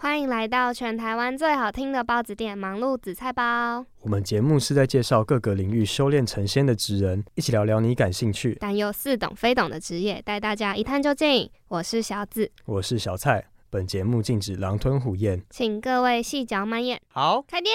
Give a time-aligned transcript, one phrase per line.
[0.00, 3.84] 欢迎来到全台湾最好听的包子店——忙碌紫菜包。
[4.02, 11.50] 我们节目是在介绍各个领域修炼成仙的职人，一起聊聊你感兴趣但又似懂非懂的职业，带大家一探究竟。
[11.66, 13.44] 我是小紫，我是小蔡。
[13.70, 17.00] 本节目禁止狼吞虎咽，请各位细嚼慢咽。
[17.08, 17.74] 好，开店。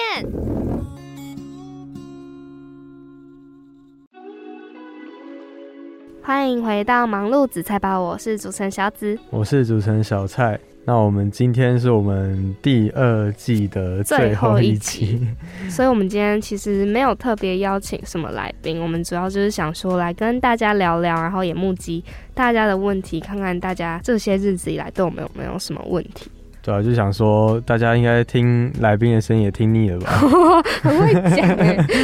[6.22, 10.58] 欢迎回到忙碌紫菜包，我是主持人小紫，我是主持人小蔡。
[10.86, 15.18] 那我们今天是我们第二季的最后一期，
[15.70, 26.30] 所以我们今天其实没有特别邀请什么来宾，我们主要就是想说来跟大家聊聊，然后也目击大家的问题，看看大家这些日子以来对我们有没有什么问题。
[26.60, 30.12] 对啊，就想说大家应该听来宾的声音也听腻了吧？
[30.82, 31.48] 很会讲，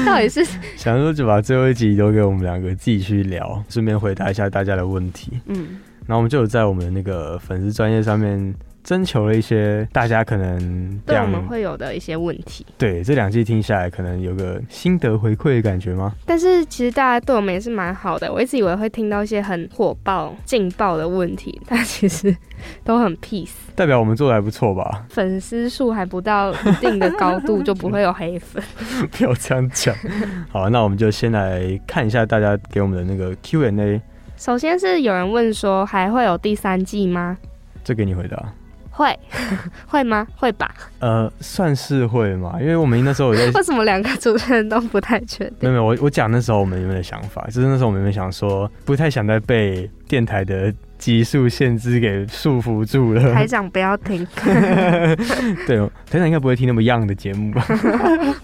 [0.07, 0.43] 到底是
[0.77, 5.33] 想说就把最后一集留给我们两个自己去聊，顺便回答一下大家的问题。
[5.49, 8.55] 嗯，然后我们就有在我们的那个粉丝专业上面。
[8.83, 12.65] 征求了一些大家可能对我们会有的一些问题。
[12.79, 16.13] 对，这两季听下来，可能有个心得回馈的感觉吗？
[16.25, 18.33] 但是其实大家对我们也是蛮好的。
[18.33, 22.35] 我一直以为会听到一些很火爆、劲爆的问题， 但其实
[22.85, 25.05] 都很 peace，代表我们做的还不错吧？
[25.09, 28.63] 粉丝数还不到一定的高度，就不会有黑粉。
[29.13, 29.95] 不要这样讲。
[30.49, 34.01] 好，那我们就先来看一下大家给我们的那个 Q&A。
[34.37, 37.37] 首先是有人问说，还会有第三季吗？
[37.85, 38.53] 这给你回答。
[39.01, 39.19] 会
[39.89, 40.27] 会吗？
[40.37, 40.71] 会吧。
[40.99, 45.57] 呃，算是会嘛，因为我们那时候在 为什么两个主持人都不太确定？
[45.61, 53.33] 没有没有，我我讲那时候我们有没有想法，就是那时候我们有没有想说，不太想再被电台的集数限制给束缚住了。
[53.33, 54.27] 台长不要听。
[55.67, 55.79] 对，
[56.11, 57.67] 台长应该不会听那么样的节目吧？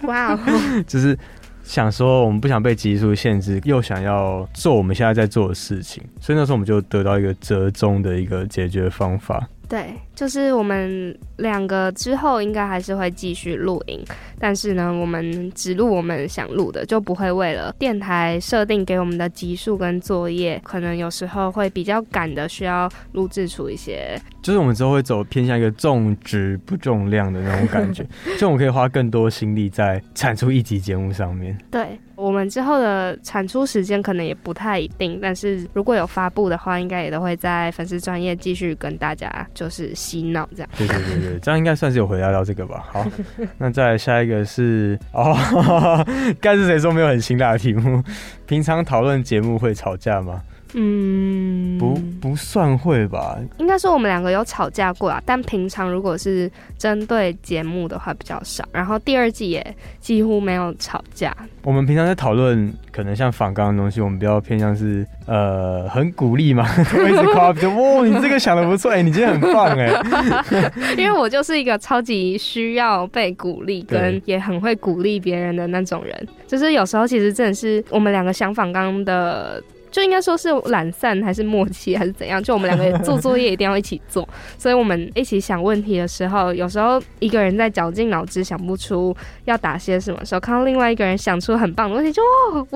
[0.03, 0.39] 哇哦，
[0.87, 1.15] 就是
[1.61, 9.47] 想说我们不想被集数限制，又想要做我们现在在做的事情，所以那时候我们就得到一个折中的一个解决方法。
[9.69, 14.01] 对，就是我们两个之后应该还是会继续录音，
[14.39, 24.17] 但是呢，我们只录我们想录的，就不会为了电台设定给我们的集数跟作业，可能有时候会比较赶的，需要录制出一些。
[24.41, 28.05] 就是我们之后会走偏向一个重质不重量的那种感觉，
[28.37, 31.57] 就我们可以花更多心力在产出一集节目上面。
[31.69, 31.99] 对。
[32.17, 40.69] 我们之后的产出时间可能也不太一定，但是如果有发布的话，应该也都会在粉丝专业继续跟大家就是洗脑这样。
[40.75, 42.83] 对对对对，这样应该算是有回答到这个吧。
[42.91, 43.05] 好，
[43.59, 45.37] 那再下一个是哦，
[46.41, 48.03] 该是谁说没有很辛辣的题目？
[48.47, 50.41] 平常讨论节目会吵架吗？
[50.73, 53.37] 嗯，不不算会吧？
[53.57, 58.67] 应该说我们两个有吵架过啊，但平常如果是针对节目的话比较少。
[58.71, 61.35] 然后第二季也几乎没有吵架。
[61.63, 69.91] 我们平常在讨论，可能像仿钢的东西，我们比较偏向是呃很鼓励嘛， 一直夸，就哇你这个想的不错，哎你今天很棒哎。
[70.97, 76.27] 因为我就是一个超级需要被鼓励，跟也很会鼓励别人的那种人。
[76.45, 79.61] 就是有时候其实真的是我们两个想仿钢的。
[79.97, 82.41] 就应该说是懒散还是默契还是怎样？
[82.43, 92.21] 就我们两个做作业一定要一起做，所以我们一起想问题的时候，有时候一个人在绞尽脑汁想不出要打些什么时候，看到另外一个人想出很棒的问题，就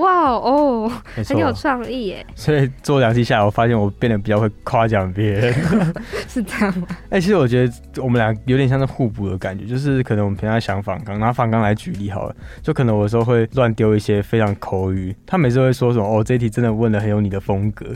[0.02, 0.90] 哇哦，
[1.24, 2.26] 很有创意耶！
[2.34, 5.54] 所以做两期下来，我发现我变得比较会夸奖别人，
[6.28, 6.88] 是这样吗？
[7.10, 17.11] 哎，其实我觉得我们俩有点像是互补的感觉，就是可能我们平常想反刚，拿反刚来举例好了，就可能我有时候会乱丢一些非常口语，他每次会说什么哦，这题真的问的很。
[17.12, 17.86] 有你的风格，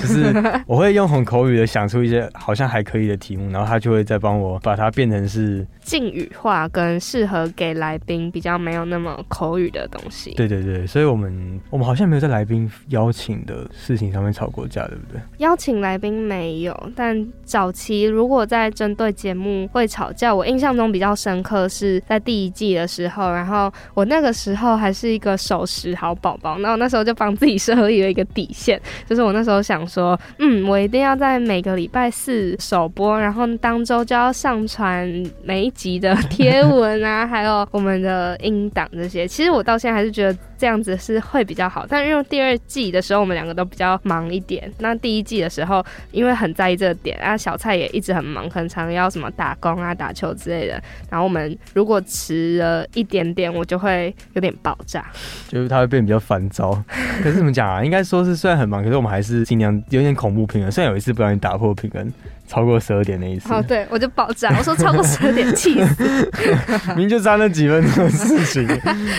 [0.00, 0.34] 就是
[0.66, 10.32] 我会用很口语的想出一些好像还可以的题目，然后他就会再帮我把它变成是敬语化，跟适合给来宾比较没有那么口语的东西。
[10.32, 15.20] 对对对，所以我们我们好像没有在来宾邀请的事情上面吵过架，对不对？
[15.38, 28.80] 邀请来宾没有，但早期如果在针对节目会吵架，我印象中比较深刻是在第一季的时候，然后我那个时候还是一个守时好宝宝，那我那时候就帮自己设立了一个底线。
[29.06, 35.06] 就是我那时候想说，嗯，我一定要在每个礼拜四首播，然后当周就要上传
[35.42, 39.26] 每一集的贴文啊，还有我们的音档这些。
[39.28, 41.86] 其实我到现在还是觉得这样子是会比较好。
[41.88, 50.82] 但因为第二季的时候我们两个都比较忙一点，那第一季的时候因为很在意这个点啊，小蔡也一直很忙，很常要什么打工啊、打球之类的。
[51.10, 55.04] 然后我们如果迟了一点点，我就会有点爆炸，
[55.48, 56.82] 就是他会变比较烦躁。
[57.22, 57.84] 可是怎么讲啊？
[57.84, 60.70] 应该说是虽然很忙，可是我们还是尽量有点恐怖平衡。
[60.70, 62.12] 虽然有一次不小心打破平衡，
[62.46, 63.52] 超过十二点的意思。
[63.52, 66.30] 哦，对，我就爆炸，我说超过十二点，气死！
[66.96, 68.66] 明明就差那几分钟的事情，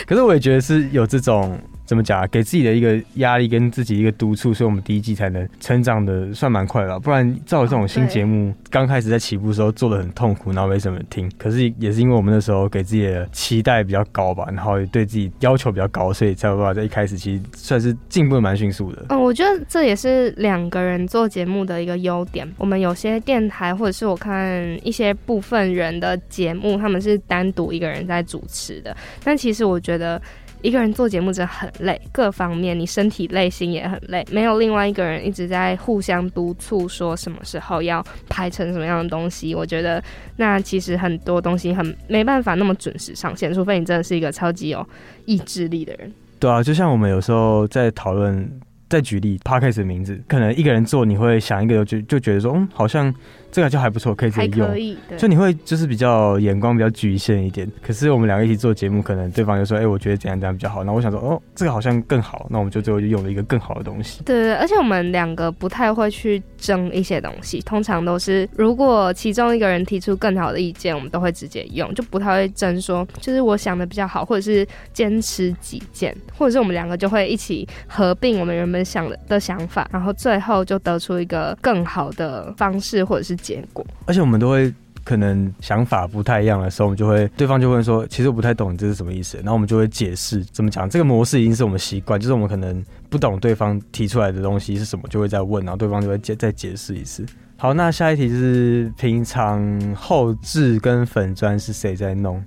[0.05, 1.59] 可是我也觉得是有这种。
[1.85, 2.27] 怎么讲？
[2.29, 6.97] 给自己的一个压力跟自己一个督促，所以我们第一季才能成长的算蛮快吧。
[6.97, 11.31] 不然照这种新节目，刚开始在起步的时候做的很痛苦，然后没什么听。
[11.37, 19.05] 可是也是因为我们那时候给自己的期待比较高吧，然后也对自己要求比较高，所以才有办法在一开始其实算是进步的蛮迅速的。
[19.09, 22.47] 嗯，我觉得这也是两个人做节目的一个优点。
[22.57, 30.21] 我们有些电台或者是我看一些部分人的节目，他们是单独一个人在主持的，但其实我觉得。
[30.65, 34.25] 一个人做节目真的很累，各方面你身体内，心也很累。
[34.31, 40.03] 没有另外一个人一直在互相督促，说什么时候要拍成什么样的东西，我觉得
[40.37, 44.83] 那其实很多东西很没办法那么准时上线，除非你真的是一个超级有
[45.25, 46.11] 意志力的人。
[46.39, 48.49] 对啊，就像我们有时候在讨论，
[48.89, 53.13] 再举例 p a r k a s 的名字，可能一个人做，你会想一个就就觉得说，嗯，好像。
[53.51, 54.69] 这个就还不错，可以自己用。
[55.17, 57.65] 就你会就是比较眼光比较局限一点。
[57.81, 64.21] 可是我们两个一起做节目，可能对方就说：“哎，我觉得怎样怎样比较好。”那我想说：“哦，这个好像更好。”那我们就最后就用了一个更好的东西。
[64.25, 83.35] 对对，而且我们两个不太会去争一些东西，通常都是如果其中一个人提出更好的意见，我们都会直接用，就不太会争说就是我想的比较好，或者是坚持己见，或者是我们两个就会一起合并我们原本想的的想法，然后最后就得出一个更好的方式，或者是。
[83.45, 84.73] 结果，而且我们都会
[85.03, 90.89] 可能想法不太一样的时候，我们就会对方就会说，其实我不太懂你这是什么意思，然后我们就会解释怎么讲。
[90.89, 97.23] 这个模式已经是我们习惯，就是我们可能不懂对方提出来的东西是什么，就会再问，然后对方就会解再解释一次。
[97.57, 102.43] 好，那下一题就是平常后置跟粉砖是谁在弄？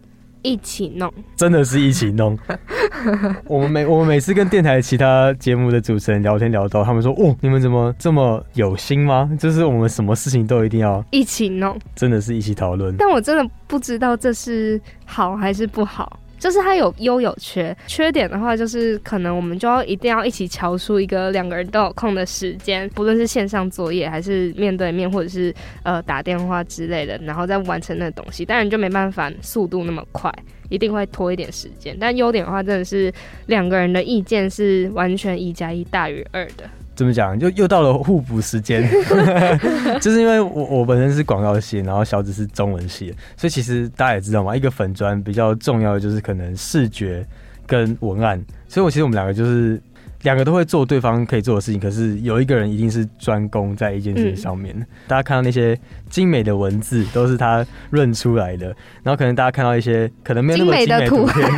[0.49, 2.37] 一起弄，真的是一起弄。
[3.45, 9.31] 我们每我们每次跟电台其他节目的主持人聊天聊到，他们说：“哦，你们怎么这么有心吗？
[9.39, 16.19] 就是我们什么事情都一定要一起弄，真的是一起讨论。”但我真的不知道这是好还是不好。
[16.39, 25.53] 就是它有优有缺，缺点的话就是可能我们就要一定要一起敲出一个两个人都有空的时间，不论是线上作业还是面对面或者是
[25.83, 30.33] 呃打电话之类的，然后再完成那东西，当然就没办法速度那么快，
[30.69, 31.97] 一定会拖一点时间。
[31.99, 33.13] 但优点的话，真的是
[33.47, 36.71] 两个人的意见是完全一加一大于二的。
[36.99, 37.39] 怎么讲？
[37.39, 38.83] 就又到了互补时间，
[40.03, 47.25] 就是因为我我本身是广告系，然后小紫是中文系，所以其实大家也知道嘛，一个粉砖比较重要的就是可能视觉
[47.69, 49.81] 跟文案，所以我其实我们两个就是。
[50.29, 54.77] 两个都会做对方可以做的事情，可是有一个人一定是专攻在一件事情上面。
[55.07, 55.75] 大家看到那些
[56.11, 58.67] 精美的文字都是他润出来的，
[59.03, 61.49] 然后可能大家看到一些可能没有那么精美的图片，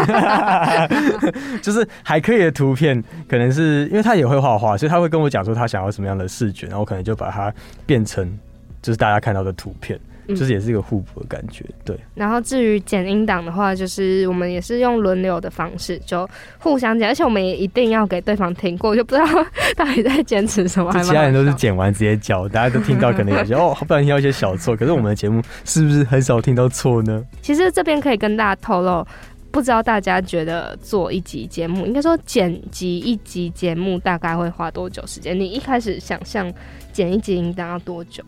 [1.61, 7.53] 就是还可以的图片，可能是因为他也会画画，所以他会跟我讲说他想要什么样的视觉，然后可能就把它
[7.85, 8.39] 变成
[8.81, 9.99] 就是大家看到的图片。
[10.29, 11.99] 就是也是一个互补的感觉，对。
[12.15, 16.29] 然后至于剪音档的话，就是我们也是用轮流的方式，就
[16.59, 19.27] 互相剪，而且我们也一定要给对方听过，就不知道
[19.77, 20.93] 到底在坚持什么。
[21.03, 24.77] 其他人都是剪完直接交，大家都听到可能有些哦，不然听到一些小错。
[24.77, 27.25] 可是我们的节目是不是很少听到错呢？
[27.43, 29.07] 其实这边可以跟大家透露，
[29.51, 35.39] 不知道大家觉得做一集节目，应该说剪辑一集节目大概会花多久时间？
[35.39, 36.53] 你一开始想象
[36.93, 38.23] 剪一集音档要多久？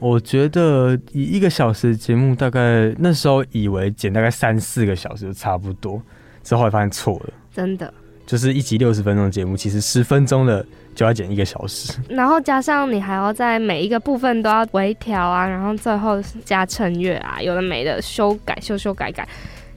[0.00, 6.00] 我觉得以一个小时节目，大概那时候以为剪大概三四个小时就差不多，
[6.42, 7.32] 之后来发现错了。
[7.54, 7.92] 真的，
[8.26, 10.64] 就是一集六十分钟的节目，其实十分钟的
[10.94, 11.92] 就要剪一个小时。
[12.08, 19.28] 然后加上你还要在每一个部分都要微调啊，然后最后加衬乐啊，有的没的修改修修改改。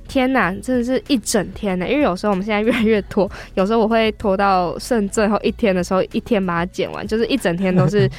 [0.08, 1.88] 天呐，真的是一整天呢！
[1.88, 8.10] 因为有时候我们现在越来越拖，有时候我会拖到剩最后一天的时候，一天把它剪完，就是一整天都是。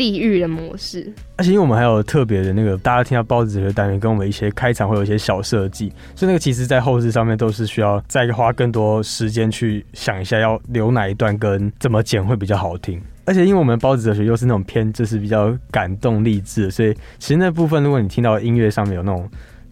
[0.00, 12.98] 地狱的模式，而且因为我们还有特别的那个，大家听到包子的学单元，跟我们一些开场会有一些小设计，所以那个其实在后置上面都是需要再花更多时间去想一下要留哪一段跟怎么剪会比较好听。
[13.26, 19.28] 而且因为我们包子哲学又是那种偏就是比较感动励志，所以其实那部分如果你听到音乐上面有那种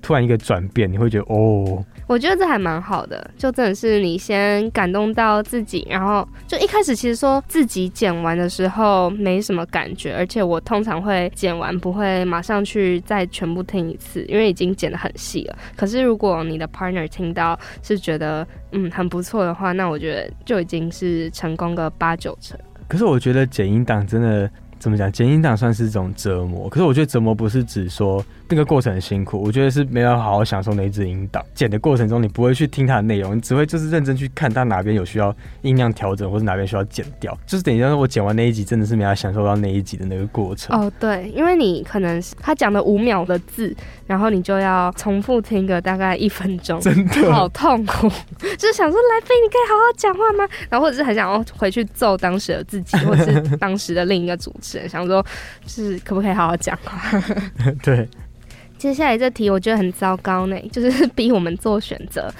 [0.09, 15.59] 突然一个转变，你会觉得哦，我觉得这还蛮好的，就真的是你先感动到自己，然后就一开始其实说自己剪完的时候没什么感觉，而且我通常会剪完不会马上去再全部听一次，因为已经剪得很细了。
[15.77, 22.59] 可是如果你的 partner 听到是觉得嗯很不错的话，那我觉得就已经是成功个八九成。
[22.89, 24.51] 可是我觉得剪音档真的。
[24.79, 25.11] 怎么讲？
[25.11, 31.45] 剪音档算是一种折磨，可是我觉得折磨不是指说那个过程很辛苦，我觉得是没有好好享受那一支音档。
[31.55, 37.37] 剪的过程中，你不会去听它的内容，你只会就是认真去看它哪边有需要音量调整，或者哪边需要剪掉。
[37.47, 40.79] 就是等于说，我剪完那一集，真的是没法享受到那一集的那个过程。
[40.79, 43.75] 哦，对，因为你可能是他讲的五秒的字，
[44.07, 48.09] 然后你就要重复听个大概一分钟，真的好痛苦。
[48.39, 50.49] 就是想说，来飞，你可以好好讲话吗？
[50.71, 54.68] 然后或者是很想要回去揍当时的自己，或者是当时的另一个主持。
[54.89, 55.25] 想说，
[55.67, 57.23] 是可不可以好好讲话？
[57.83, 58.09] 对，
[58.77, 62.33] 接下来这题我觉得很糟糕呢，就是 逼我们做选择。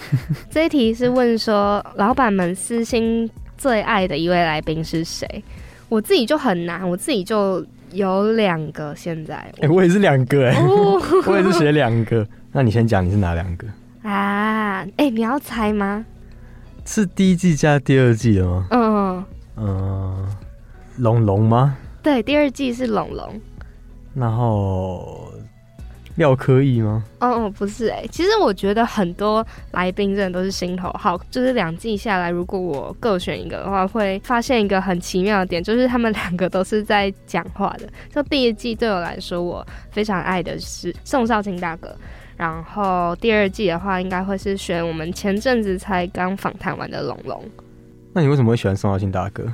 [0.51, 5.43] 这一题是问说，老板们私心最爱的一位来宾是谁？
[5.89, 8.95] 我自己就很难，我自己就有两个。
[8.95, 10.55] 现在，哎，我也是两个，哎，
[11.27, 12.27] 我也是写两个。
[12.53, 13.67] 那你先讲，你是哪两个
[14.03, 14.85] 啊？
[14.97, 16.05] 哎，你要猜吗？
[16.85, 18.67] 是第一季加第二季的吗？
[18.71, 19.25] 嗯
[19.57, 20.27] 嗯，
[20.99, 21.77] 龙龙吗？
[22.09, 23.39] 对，第二季是龙龙，
[24.15, 25.31] 然后
[26.15, 27.05] 廖科义吗？
[27.21, 37.87] 哦哦，不是哎，其实我觉得很多来宾真的都是心头好，就是两季下来，如果我各选一个的话，会发现一个很奇妙的点，就是他们两个都是在讲话的。
[38.11, 41.95] 就第一季对我来说，我非常爱的是宋少卿大哥，
[42.39, 47.45] 然后第二季的话，应该会是选我们前阵子才刚访谈完的龙龙。
[48.15, 49.45] 那你为什么会喜欢宋少卿大哥？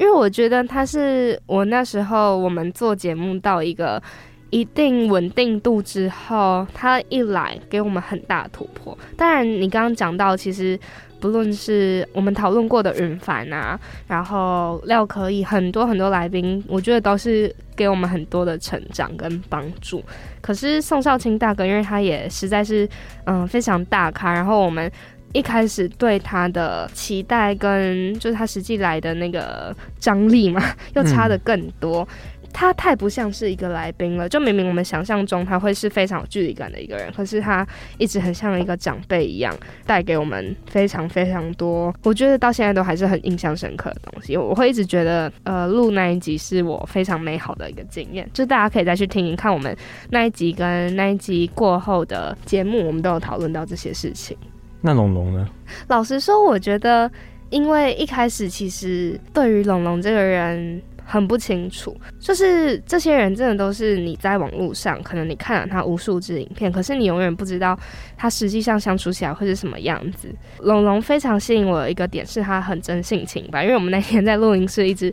[0.00, 4.02] 因为我觉得他是我那时候我们做节目到一个
[4.48, 8.96] 一定稳定度之后，他一来给我们很大突破。
[9.14, 10.80] 当然，你刚刚讲到，其实
[11.20, 13.78] 不论是我们讨论过的云凡啊，
[14.08, 20.02] 然后廖可以很多很多来宾，我觉得都是给我们很多的成长跟帮助。
[20.40, 22.88] 可是宋少卿大哥，因为他也实在是
[23.26, 24.90] 嗯非常大咖，然后我们。
[25.32, 30.62] 一开始对他的期待跟就是他实际来的那个张力嘛，
[30.94, 32.06] 又差的更多。
[32.52, 37.64] 他太不像是一个来宾了，就明明我们想象中他会是非常有距离感的一个人，可是他
[37.96, 39.56] 一直很像一个长辈一样，
[39.86, 41.94] 带给我们非常非常多。
[42.02, 44.36] 我觉得到现在都还是很印象深刻的东西。
[44.36, 48.28] 我会一直觉得，呃，录那一集是我非常美好的一个经验。
[48.34, 49.74] 就大家可以再去听一看我们
[50.10, 54.36] 那一集跟那一集过后的节目，我们都有讨论到这些事情。
[54.82, 55.48] 那龙龙呢？
[55.88, 57.10] 老实说，我觉得，
[57.50, 67.78] 因为一开始其实对于龙龙这个人很不清楚，就是这些人真的都是你在网络上，可能你看了他无数支影片，可是你永远不知道
[68.16, 70.34] 他实际上相处起来会是什么样子。
[70.60, 75.12] 龙龙非常吸引我的一个点是他很真性情吧，因为我们那天在录音室一直。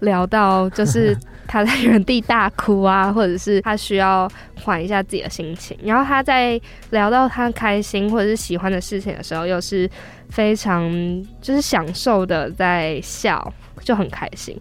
[0.00, 1.16] 聊到就是
[1.46, 4.30] 他在原地大哭啊，或者是他需要
[4.62, 5.74] 缓一下自己的心情。
[5.82, 9.88] 然后他在聊到他开心或者是喜欢的事情的时候，又是
[10.28, 10.92] 非常
[11.40, 13.50] 就是享受的在笑，
[13.80, 14.54] 就很开心。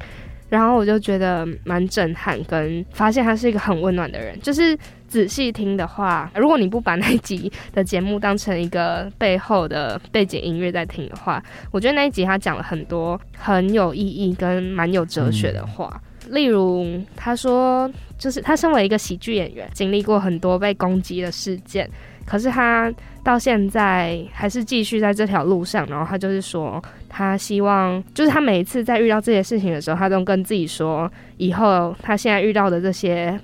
[0.49, 4.77] 然后我就觉得蛮震撼，跟发现他是一个很温暖的人，就是。
[5.07, 16.01] 仔细听的话，如果你不把那一集的节目当成一个背后的背景音乐在听的话，我觉得那一集他讲了很多很有意义跟蛮有哲学的话。
[16.31, 21.89] 例如，他说，就是他身为一个喜剧演员，经历过很多被攻击的事件，
[22.25, 25.85] 可是他到现在还是继续在这条路上。
[25.87, 33.39] 然后他就是说，他希望，就是他每一次在遇到这些事情的时候，他都跟自己说，以后他现在遇到的这些。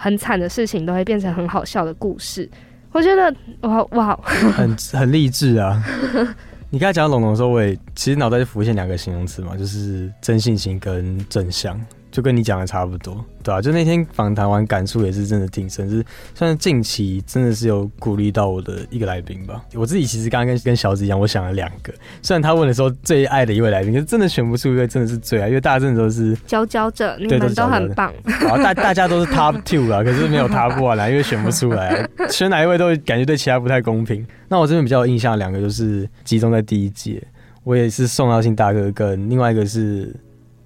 [0.00, 2.48] 很惨的事情都会变成很好笑的故事，
[2.92, 5.82] 我觉得哇哇，很很励志啊！
[6.70, 11.76] 你刚才讲龙龙的时候，我也其实脑袋就浮现两个形容词嘛，就是真性情跟正向。
[12.18, 19.64] 就跟你讲的差不多，对啊，就那天访谈完，感触也是真的挺深，是算是近期真的是有鼓励到我的一个来宾吧。
[19.74, 28.12] 我自己其实刚刚跟跟小子一样，我想了两个，虽然他问的时候最爱的一位来宾，可是真的选不出一位真的是最爱，因为大家真的都是佼佼者，你们都很棒。
[28.24, 34.26] 然后，大大家都是 top two 啊，可是没有 top one 啊，因为选不出来，选哪一位都感觉对其他不太公平。
[34.48, 37.22] 那我这边比较有印象两个，就是集中在第一届，
[37.62, 40.12] 我也是宋耀信大哥跟另外一个是。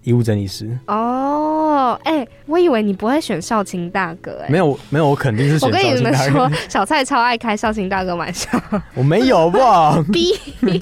[0.03, 0.79] 衣物整理师。
[0.87, 8.47] 哦，错，哎，我以为你不会选少卿大哥，哎，没有没有，我肯定是选我跟你们说，小蔡超爱开少卿大哥玩笑。
[8.93, 10.13] 我没有，好不？
[10.13, 10.35] 逼，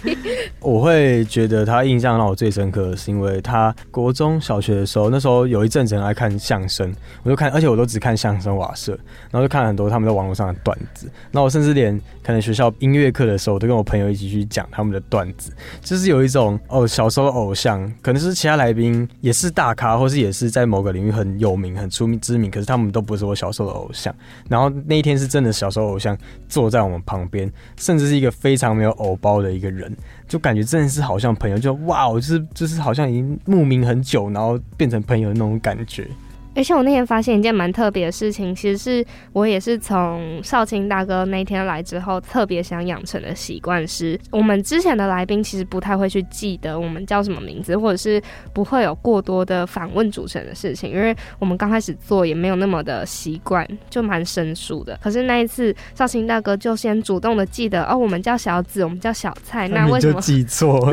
[0.59, 8.99] 我会觉得他印象让我最深刻，的是因为他国中小学的时候，那时候有一阵子很爱看相声，我就看，而且我都只看相声瓦舍，
[9.31, 24.15] 然后就看很多他们在网络上的段子，然后我甚至连可能学校音乐课的时候，我都跟我朋友一起去讲他们的段子，就是有一种哦，小时候的偶像，可能是其他来宾也是大咖，或是也是在某个领域很有名、很出名知名，可是他们都不是我小时候的偶像。
[24.49, 26.17] 然后那一天是真的小时候偶像
[26.49, 29.95] 坐在我们旁边，甚至是一个非常没有偶包的一个人，
[30.27, 36.09] 就感觉真的是好像朋友，就哇，我就是就是好像已经慕名很久，然后变成朋友的那种感觉。
[36.55, 48.21] 而且我那天发现一件蛮特别的事情，其实是我也是从少卿大哥那天来之后，特别想养成的习惯是，我们之前的来宾其实不太会去记得我们叫什么名字，或者是
[48.53, 54.99] 不会有过多的反问主持人的事情，因为我们刚开始做也没有那么的习惯，就蛮生疏的。
[55.03, 60.21] 可是那一次，少卿大哥就先主动的记得哦，我们叫小紫，我们叫小菜，那为什就么？
[60.21, 60.93] 记错？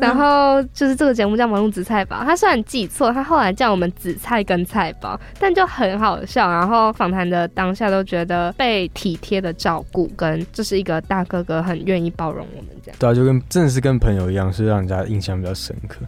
[0.00, 6.50] 然后就是这个节目叫《忙碌紫菜吧》，他虽然记错，他后来叫我们紫菜跟菜包，但就很好笑。
[6.50, 12.96] 然后访谈的当下都觉得被体贴的照顾，跟这是一个大哥哥很愿意包容我们这样。
[12.98, 15.98] 对啊，就跟真的是跟朋友一样，是让人家印象比较深刻。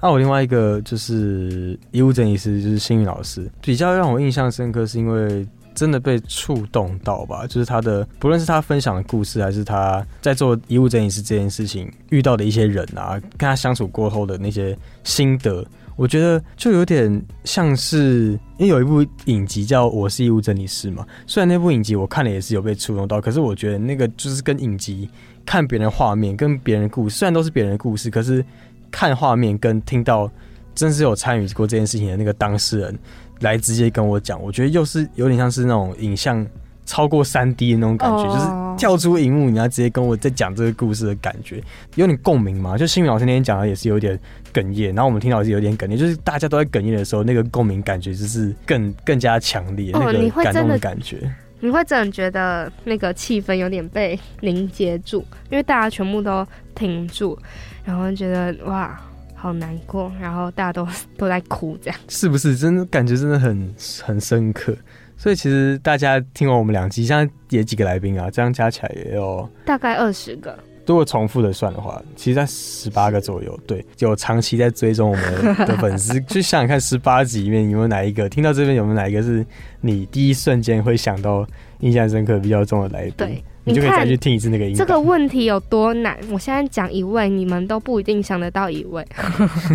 [0.00, 15.64] 那、我另外一个就是遗物整理师，就是幸运老师，比较让我印象深刻，是因为真的被触动到吧，就是他的不论是他分享的故事，还是他在做遗物整理师这件事情遇到的一些人啊，跟他相处过后的那些心得。
[15.96, 21.06] 我觉得就有点像是，因为有一部影集叫《我是遗物整理师》嘛。
[21.26, 25.08] 虽然那部影集我看了也是有被触动到，可是我觉得那个就是跟影集
[25.46, 28.44] 看别人画面、跟别人故事，虽然都是别人的故事，可是
[28.90, 30.30] 看画面跟听到
[30.74, 32.98] 真是有参与过这件事情的那个当事人
[33.40, 36.44] 来直接跟我讲，我觉得又是有点像是那种影像
[36.84, 41.62] 超过三 D 的那种感觉，哦就是跳出荧幕，你要直接跟我在讲这个故事的感觉，
[41.94, 42.76] 有点共鸣嘛。
[42.76, 44.18] 就新宇老师那天讲的也是有点
[44.52, 51.18] 哽咽，然后我们听到也是有点哽咽，就是大家都在哽咽的时候，那个共鸣感觉就是更更加强烈，哦那个感动的的感觉。
[51.60, 57.38] 你会真的觉得那个气氛有点被凝结住，因为大家全部都停住，
[57.84, 59.00] 然后觉得哇。
[59.36, 60.88] 好难过，然后大家都
[61.18, 62.00] 都在哭，这样。
[62.08, 64.74] 是不是真的感觉真的很很深刻？
[65.16, 73.58] 所以其实大家听完我们两集，现在也几个来宾啊，这样加起来也有，大概二十个，如果重复的算的话，其实在十八个左右。
[73.66, 79.44] 对，有长期在追踪我们的粉丝，去想想看，十八集里面有没有哪一个听到这边有没有哪一个是
[79.80, 81.46] 你第一瞬间会想到
[81.80, 83.14] 印象深刻、比较重的来宾？
[83.16, 84.86] 对，你就可以再去听一次那个音档。
[84.86, 86.16] 这个问题有多难？
[86.30, 89.04] 我现在讲一位，你们都不一定想得到一位。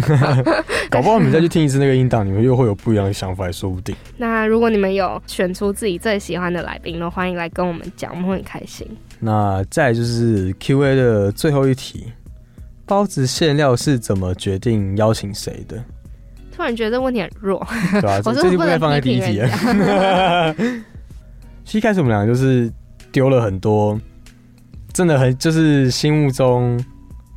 [0.89, 3.95] 搞不好你们再去听一次那个音档，你们又会有不一样的想法，也说不定。
[4.17, 8.88] 那如果你们有选出自己最喜欢的来宾呢，欢迎来跟我们讲，我们会很开心。
[9.19, 12.06] 那再就是 Q&A 的最后一题，
[12.86, 15.84] 包子馅料是怎么决定邀请谁的？
[16.56, 19.41] 突然觉得这问题很弱，对吧、 我这这就不该是不能放在第一题。
[21.63, 22.69] 其实一开始我们两个就是
[23.12, 24.00] 丢了很多，
[24.93, 26.84] 真的很就是心目中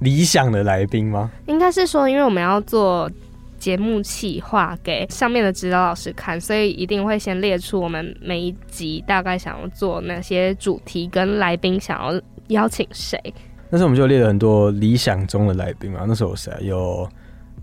[0.00, 1.30] 理想的来宾吗？
[1.46, 3.10] 应该是说，因为我们要做
[3.58, 13.18] 节目企划给上面的指导老师看，所以一定会先列出我们每一集大概想要做哪些主题，跟来宾想要邀请谁。
[13.70, 16.00] 那时候我们就列了很多理想中的来宾嘛。
[16.06, 16.58] 那时候有谁啊？
[16.60, 17.08] 有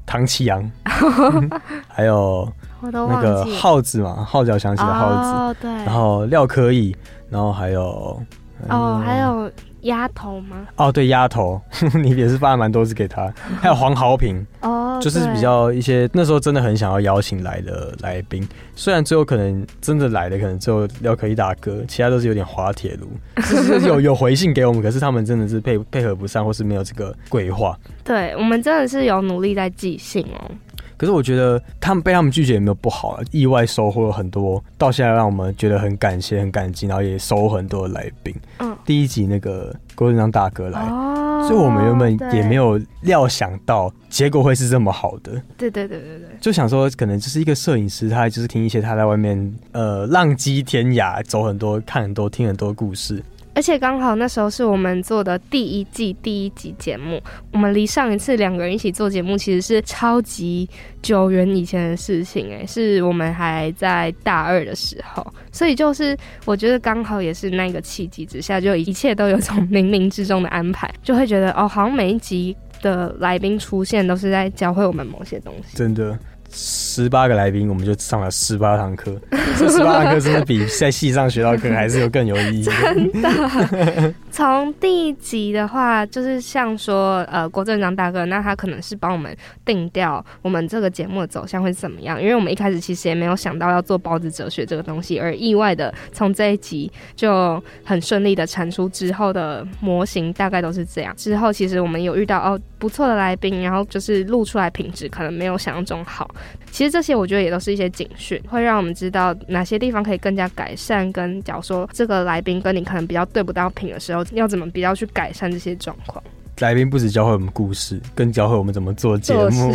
[0.06, 0.72] 唐启阳，
[1.88, 3.22] 还有那。
[3.22, 6.95] 个耗子嘛，号角响起的耗子，哦，对，然后廖科义，
[7.30, 8.22] 然后还有哦，
[8.70, 9.00] 嗯。
[9.02, 9.52] 还有
[9.84, 10.68] 丫头吗？
[10.76, 11.60] 哦，对，丫头，
[12.04, 23.08] 你也是发了蛮多次给他， 还有黄豪平，哦，就是比较一些那时候真的很想要邀请来的来宾，虽然最后可能真的来的可能只有廖可一大哥，其他都是有点滑铁卢，
[23.50, 27.78] 就是有有回信给我们，可是他们真的是配配合不上，或是没有这个规划。
[28.04, 30.52] 对我们真的是有努力在寄信哦。
[30.99, 38.35] 可是我觉得他们被他们拒绝也没有不好啊，意外收获了很多，到现在让我们觉得很感谢、很感激，然后也收很多的来宾。
[38.57, 53.23] 嗯，第一集那个郭振章大哥来，哦，所以我们原本也没有，有料想到结果会是这么好的，对对对对对，就想说可能就是一个摄影师，他就是听一些他在外面呃浪迹天涯，走很多、看很多、听很多故事。
[53.60, 60.65] 而且刚好那时候是我们做的第一季第一集节目，我们离上一次两个人一起做节目其实是超级
[61.02, 75.76] 久远以前的事情，哎，是我们还在大二的时候，所以就是我觉得刚好也是那个契机之下，就一切都有种冥冥之中的安排，就会觉得哦，好像每一集的来宾出现都是在教会我们某些东西。
[75.76, 76.17] 真的，
[76.51, 79.15] 十八个来宾，我们就上了十八堂课。
[79.57, 82.63] 这十八堂课真的比在戏上学到课还是有更有意义。
[82.89, 101.13] 真的，从第一集的话，就是像说，呃，郭正章大哥，那他可能是帮我们定掉我们这个节目的走向会怎么样，因为我们一开始其实也没有想到要做包子哲学这个东西，而意外的从这一集就很顺利的产出之后的模型，大概都是这样。
[101.17, 106.34] 之后其实我们有遇到哦不错的来宾，然后就是录出来品质可能没有想象中好。
[106.71, 111.12] 其实这些我觉得也都是一些警讯，会让我们知道哪些地方可以更加改善。
[111.12, 116.24] 跟假如说这个来宾跟你可能比较对不到频的时候，要怎么比较去改善这些状况？
[116.60, 119.74] 来宾不止教会我们故事，更教会我们怎么做节目，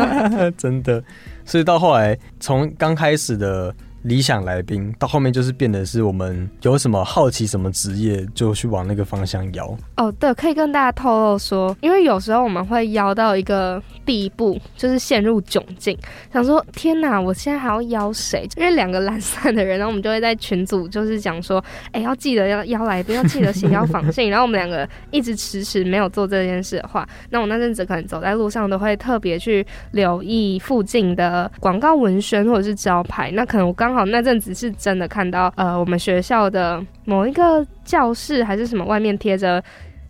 [0.58, 1.02] 真的。
[1.44, 3.74] 所以到后来，从刚开始的。
[4.04, 15.96] 理想来宾到后面就是变得是我们有什么好奇什么职业就去往那个方向邀哦，对，可以跟大家透露说，因为有时候我们会邀到一个地步，就是陷入窘境，
[16.30, 18.46] 想说天哪，我现在还要邀谁？
[18.58, 24.28] 因为两个懒散的人，然后我们就会在群组就是讲说，哎，要记得要邀来宾，要记得写邀访信。
[24.30, 33.93] 然后我们两个一直迟迟没有做这件事的话，那我那阵子可能走在路上都会特别去留意附近的广告文宣或者是招牌，那可能我刚。
[33.94, 39.62] 好，那阵子是真的看到，呃，我们学校的某一个教室还是什么，外面贴着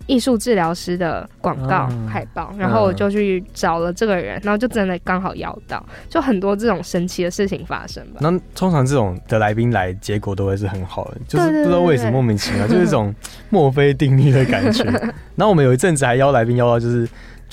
[0.06, 8.18] 艺术治疗师的广告海报，然后我就去找了这个人，然后就真的刚好邀到，就很多这种神奇的事情发生吧。
[8.20, 13.14] 那通常这种的来宾来，结果都会是很好的，就是不知道为什么莫名其妙，就是一种
[13.50, 14.84] 墨菲定律的感觉。
[15.36, 17.08] 然后我们有一阵子还邀来宾邀到就是。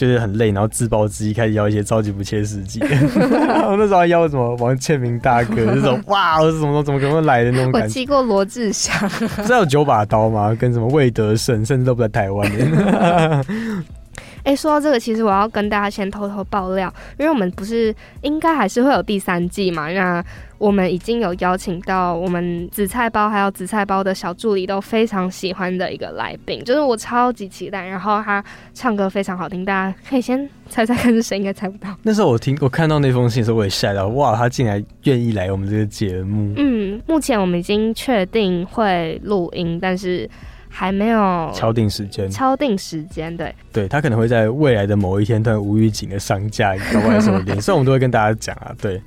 [0.07, 2.79] 觉得很累，然后自暴自弃，开始邀一些超级不切实际。
[2.81, 7.87] 我那时候还邀什么王倩明大哥，这种哇，我是怎么怎么可能来的那种感觉。
[7.87, 9.07] 我骑过罗志祥，
[9.45, 10.55] 知道有九把刀吗？
[10.59, 12.51] 跟什么魏德胜，甚至都不在台湾。
[14.43, 19.91] 哎，说到这个，其实我要跟大家先偷偷爆料，因为我们不是应该还是会有第三季嘛？
[19.91, 20.23] 那
[20.57, 27.85] 我们已经有邀请到我们紫菜包还有紫菜包的小助理都非常喜欢的一个来宾，就是我超级期待。
[27.87, 31.89] 然后他唱歌非常好听，大家可以先 猜猜看是谁，应该猜不到。
[32.03, 36.53] 那时候我听我看到那封信的时候，我也吓到，哇，他竟然愿意来我们这个节目。
[36.57, 40.29] 嗯，目前我们已经确定会录音，但是。
[40.73, 48.73] 还没有敲定时间，敲定时间，对，对他可能会在未来的某一天，突然无预警的上架，搞不好什么连， 所以我们都会跟大家讲啊。
[48.81, 48.99] 对，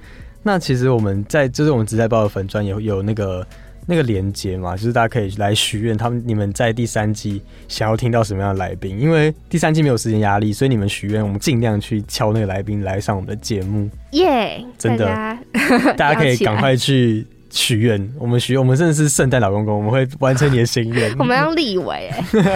[0.43, 3.45] 那其实我们在就是我们直在报的粉专有有那个
[3.87, 8.99] 那个连接嘛，就是大家可以来许愿，他们你们在第三季想要听到什么样的来宾？
[8.99, 13.89] 因为第三季没有时间压力，所以你们许愿，我们尽量去敲那个来宾来上我们的节目。
[14.13, 15.07] 耶，真的，
[15.97, 17.27] 大家可以赶快去。
[17.55, 21.15] 许愿，我们许，我们真的是圣诞老公公，我们会完成你的心愿。
[21.19, 22.11] 我们要立伟，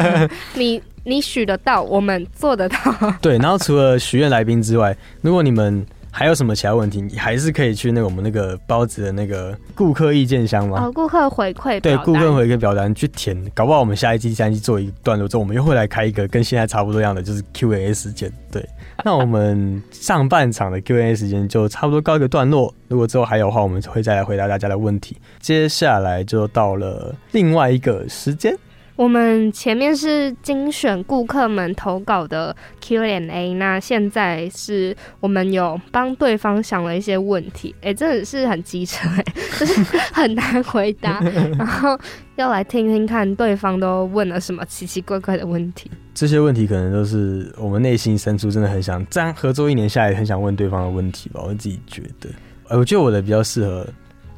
[0.55, 2.77] 你你许得到，我们做得到。
[3.23, 5.87] 对，然后除了许愿来宾之外，如果你们。
[6.11, 7.01] 还有什么其他问题？
[7.01, 10.85] 你还是可以去那个我们那个包子的那个顾客意见箱吗？
[10.85, 18.33] 哦，顾客回馈对，顾客回馈表单去填，搞不好我们下一季、第三季做一段落之后，我们又会来开一个跟现在差不多样的，就是 Q&A 时间。
[18.51, 18.67] 对，
[19.05, 22.75] 那我们上半场的 Q&A 时间就差不多告一个段落。
[22.89, 25.17] 如果之后还有的话，我们会再来回答大家的问题。
[25.41, 28.57] 接下来就到了另外一个时间。
[28.99, 39.25] 我们前面是精选顾客们投稿的 Q&A，那现在是我们有帮对方想了一些问题，哎，真的是很机车，哎，
[39.57, 39.81] 就是
[40.13, 41.21] 很难回答，
[41.57, 41.97] 然后
[42.35, 45.89] 要来听听看对方都问了什么奇奇怪怪的问题。
[46.13, 51.41] 这些问题可能都是我们内心深处真的很想，这样合作一年下来很想问对方的问题吧。
[51.47, 52.29] 我自己觉得，
[52.67, 53.87] 哎，我觉得我的比较适合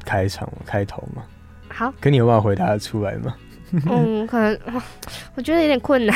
[0.05, 1.23] 开场开头嘛。
[1.67, 3.33] 好，可你有办法回答得出来吗？
[3.89, 4.57] 嗯，可能
[5.35, 6.15] 我觉得有点困难。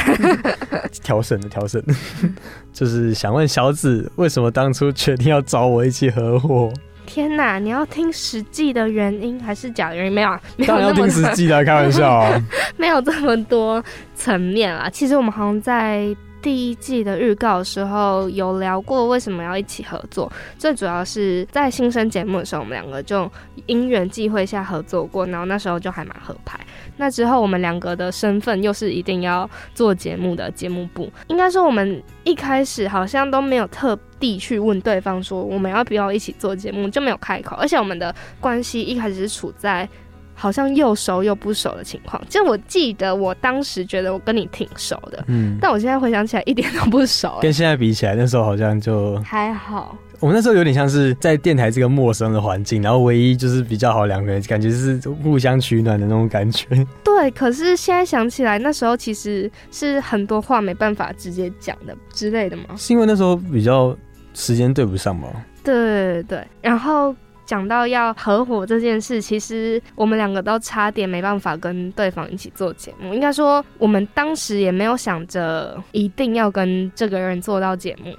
[1.04, 1.82] 调整的调整，
[2.74, 6.72] 就是想问小紫，为什么当初决定要找我一起合伙？
[7.06, 10.12] 天哪，你要听实际的原因还是假原因？
[10.12, 12.44] 没有，当然要听实际的，开玩笑啊，
[12.78, 13.84] 没有这么多
[14.16, 14.90] 层面啊。
[14.90, 16.16] 其实我们好像在。
[16.46, 23.28] 第一季的预告的时候有聊过为什么要一起合作，最主要是在新生节目的时候，我们两个就
[23.66, 26.60] 因缘际会下合作过，然后那时候就还蛮合拍。
[26.98, 39.90] 那之后我们两个的身份又是一定要做节目的节目部，应该说我们一开始好像都没有特地去问对方说我们要不要一起做节目，就没有开口，而且我们的关系一开始是处在。
[40.36, 47.40] 好像又熟又不熟的情况，就我记得我当时觉得我跟你挺熟的，嗯，但我现在回想起来一点都不熟。
[47.42, 49.98] 跟现在比起来，那时候好像就还好。
[50.20, 56.68] 我们那时候有点像是在电台这个陌生的环境，然后唯一就是比较好两个人，感觉是互相取暖的那种感觉。
[57.04, 62.64] 对，可是现在想起来，那时候其实是很多话没办法直接讲的之类的吗？
[62.78, 63.96] 是因为那时候比较
[64.34, 65.28] 时间对不上吗？
[65.64, 67.16] 对对对，然后。
[67.46, 73.14] 讲到要合伙这件事，其实我们两个都差点没办法跟对方一起做节目。
[73.14, 78.16] 应该说，我们当时也没有想着一定要跟这个人做到节目。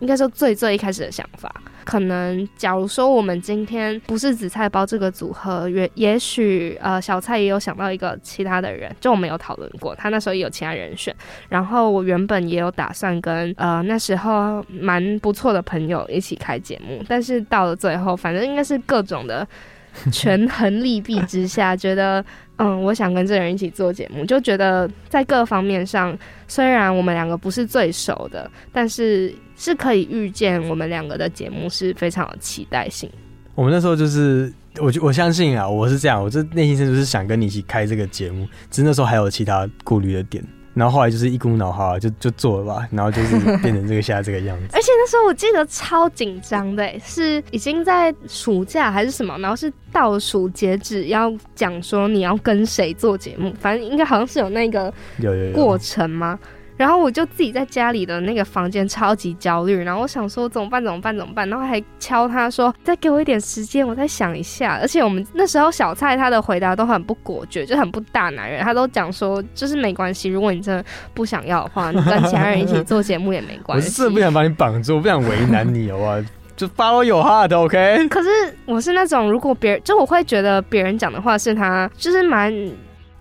[0.00, 1.50] 应该说最最一开始的想法，
[1.86, 11.14] 可能假如说我们今天不是紫菜包这个组合，也也许呃小蔡也有想到一个其他的人，就我们有讨论过，他那时候也有其他人选。
[11.48, 19.46] 然后我原本也有打算跟呃那时候蛮不错的朋友一起开节目，但是到了最后，反正应该是各种的
[20.12, 22.24] 权衡利弊之下，觉得。
[22.58, 33.10] 嗯，我想跟这人一起做节目，就觉得在各方面上，虽然我们两个不是最熟的，但是是可以预见我们两个的节目是非常有期待性。
[33.54, 40.42] 我们那时候就是，我我相信啊，我是这样，我这内心深处是想跟你一起开这个节目，只是那时候还有其他顾虑的点。
[40.76, 44.64] 然后后来就是一股脑哈，就就做了吧，然后就是 变成这个现在这个样子。
[44.74, 56.38] 而且那时候我记得超紧张的，是已经在暑假还是什么，然后是倒数截止要讲说你要跟谁做节目，反正应该好像是有那个有有过程吗？
[56.76, 64.78] 然后我就自己在家里的那个房间超级焦虑，然后我想说怎么办怎么办怎么办，然后还敲他说再给我一点时间，我再想一下。
[64.80, 70.84] 而且我们那时候小蔡他的回答都很不果决，就很不大男人，他都讲说就是没关系，如果你真的
[71.14, 74.02] 不想要的话，你跟其他人一起做节目也没关系。
[74.02, 76.22] 我是不想把你绑住，我不想为难你，好吧？
[76.56, 78.06] 就 follow your heart，OK？
[78.08, 78.28] 可是
[78.66, 82.52] 我是那种如果别人就我会觉得别人讲的话是他就是蛮，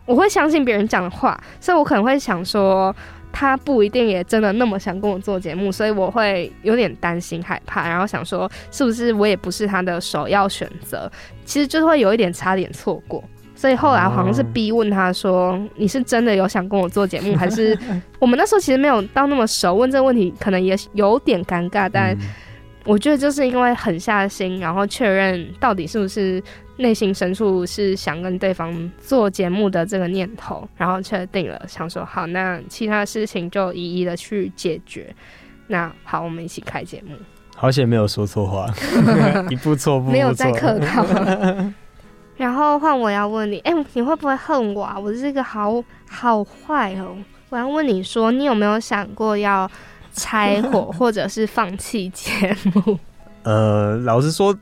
[0.06, 2.94] 我会相信别人讲的话，所以我可能会想说。
[3.38, 11.12] 他不一定也真的那么想跟我做节目，所以我会有点担心害怕，然后想说是不是我也不是他的首要选择，
[11.44, 13.22] 其实就会有一点差点错过。
[13.54, 17.78] 所以后来好像是逼问他说：“你是真的有想跟我做节目，还是
[18.20, 19.74] 我们那时候其实没有到那么熟？
[19.74, 22.18] 问这个问题可能也有点尴尬，但
[22.86, 26.42] 我觉得就是因为狠下心，然后确认到底是不是。”
[26.78, 35.16] 内心深处是想跟对方做节目的这个念头，然后确定了，想说好，那其他事情就一一的去解决。
[35.68, 37.16] 那好，我们一起开节目。
[37.56, 38.68] 好险没有说错话，
[39.50, 41.06] 一步错步没有再客套。
[42.36, 44.84] 然后换我要问你，哎，你会不会恨我？
[44.84, 45.00] 啊？
[45.00, 47.16] 我这个好好坏哦。
[47.50, 49.72] 我要问你说，你有没有想过要
[50.12, 53.00] 拆伙 或者是放弃节目？
[53.44, 54.54] 呃，老实说。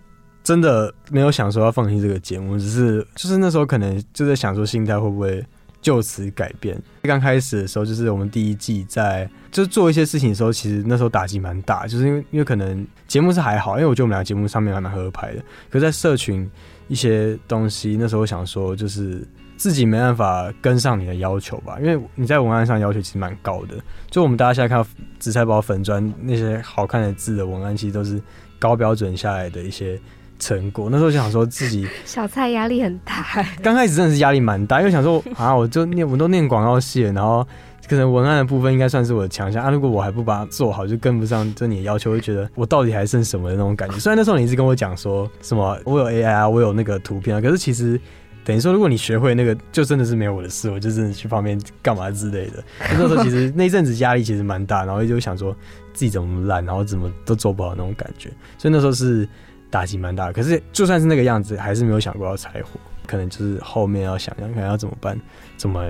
[0.44, 5.44] 真的没有想说要放弃这个节目，只是就是那时候可能就在想说心态会不会
[5.82, 6.78] 就此改变。
[7.04, 15.42] 刚开始的时候，就是我们第一季在就做一些事情的时候，其实那时候打击蛮大，就是因为因为可能节目是还好，因为我觉得我们俩节目上面还蛮合拍的。
[15.70, 16.50] 可在社群
[16.90, 19.26] 一些东西，那时候想说就是
[19.56, 23.76] 自己没办法跟上你的要求吧，因为你在文案上要求其实蛮高的。
[24.10, 24.86] 就我们大家现在看
[25.20, 28.22] 紫菜包粉砖那些好看的字的文案，其实都是
[28.60, 29.98] 高标准下来的一些。
[30.44, 33.26] 成果那时候想说自己 小蔡压力很大，
[33.64, 37.48] 刚开始真的是压力蛮大，因为想说 啊，我就念我都念广告系，然后
[37.88, 39.70] 可能文案的部分应该算是我的强项啊。
[39.70, 43.98] 如果我还不把它做好，就跟不上这你的要求，会觉得我到底还剩什么的那种感觉。
[43.98, 48.00] 虽然那时候你一直跟我讲说什么我有 AI 啊，我有那个图片啊，可是其实
[48.44, 52.64] 等于说如果你学会那个，就真的是没有我的事，我就真的去旁边干嘛之类的。
[52.92, 55.56] 那时候其实那阵子压力其实蛮大，然后就想说
[55.94, 58.30] 自己怎么烂，然后怎么都做不好那种感觉。
[58.58, 59.26] 所以那时候是。
[59.74, 62.80] 打击蛮大，可是就算是那个样子，还是没有想过要拆伙。
[63.08, 65.20] 可能就是后面要想想看要怎么办，
[65.58, 65.84] 怎么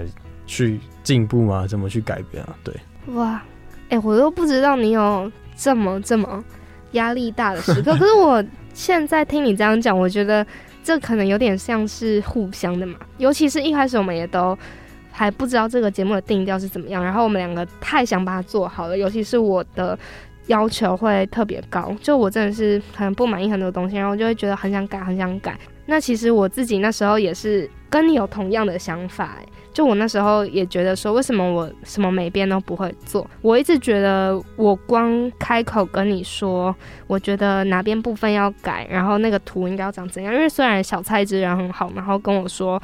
[0.46, 1.68] 去进步吗？
[1.68, 2.56] 怎么去改变啊？
[2.64, 2.74] 对，
[3.14, 3.44] 哇，
[3.90, 6.42] 哎，我都不知道你有这么这么
[6.94, 7.94] 压力大的时刻。
[7.98, 8.42] 可是我
[8.74, 10.48] 现在听你这样讲，我觉得
[10.82, 12.98] 这可能有点像是互相的嘛。
[13.18, 14.58] 尤其是一开始我们也都
[15.12, 20.00] 还不知道这个节目的定调是怎么样，然后我们两个太想把它做好了，尤其是我的。
[20.48, 25.58] 要求会特别高，就我真的是很不满意很多东西，然后就会觉得很想改，很想改。
[25.86, 29.38] 那其实我自己那时候也是跟你有同样的想法，
[29.74, 33.30] 就我那时候也觉得说，为什么我什么每边都不会做？
[33.42, 36.74] 我一直觉得我光开口跟你说，
[37.08, 40.34] 我觉得哪边部分要改，然后那个图应该要长怎样？
[40.34, 42.82] 因为虽然小蔡之人很好，然后跟我说。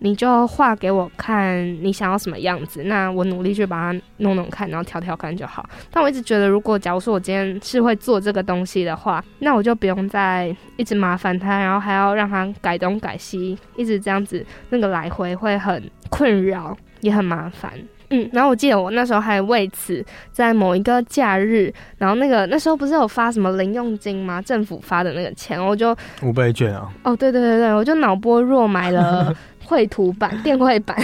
[0.00, 5.68] 你就画给我看，你想要什么样子，那我努力去把它弄弄看，然后调调看就好。
[5.90, 17.70] 但我一直觉得，如果假如说我今天是会做这个东西的话，那我就不用再一直麻烦他，然后还要让他改东改西，一直这样子，那个来回会很困扰，也很麻烦。
[18.12, 24.42] 嗯，然后我记得我那时候还为此在某一个假日，然后那个那时候不是有发什么零用金吗？
[24.42, 26.90] 政府发的那个钱，我就五倍券啊。
[27.04, 29.32] 哦，对对对对，我就脑波弱买了
[29.70, 30.96] 绘图版、 电绘版。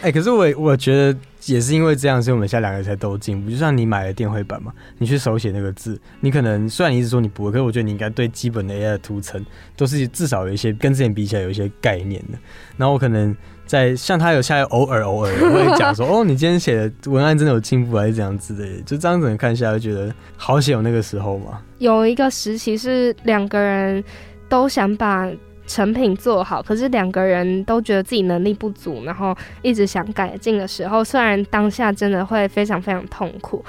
[0.00, 3.50] 哎，可是我我觉得也是因为这样，所以我们现在两个才都进步。
[3.50, 9.44] 就像你买了电绘版嘛，你去手写那个字，你可能虽然你一直说你不会，可是我觉得你应该对基本的 AI 图层
[9.76, 12.38] 都是至少有一些跟之前比起来有一些概念的。
[12.76, 18.80] 然后我可能在像他有现在偶尔偶尔会讲说，哦，你今天写的文案真的有进步还是怎样子的？
[18.82, 21.60] 就这样子看下来，觉得好写有那个时候嘛。
[21.78, 24.02] 有一个时期是两个人
[24.48, 25.28] 都想把。
[25.66, 33.64] 成品做好，可是两个人都觉得自己能力不足，然后一直想改进的时候，虽然当下真的会非常非常痛苦，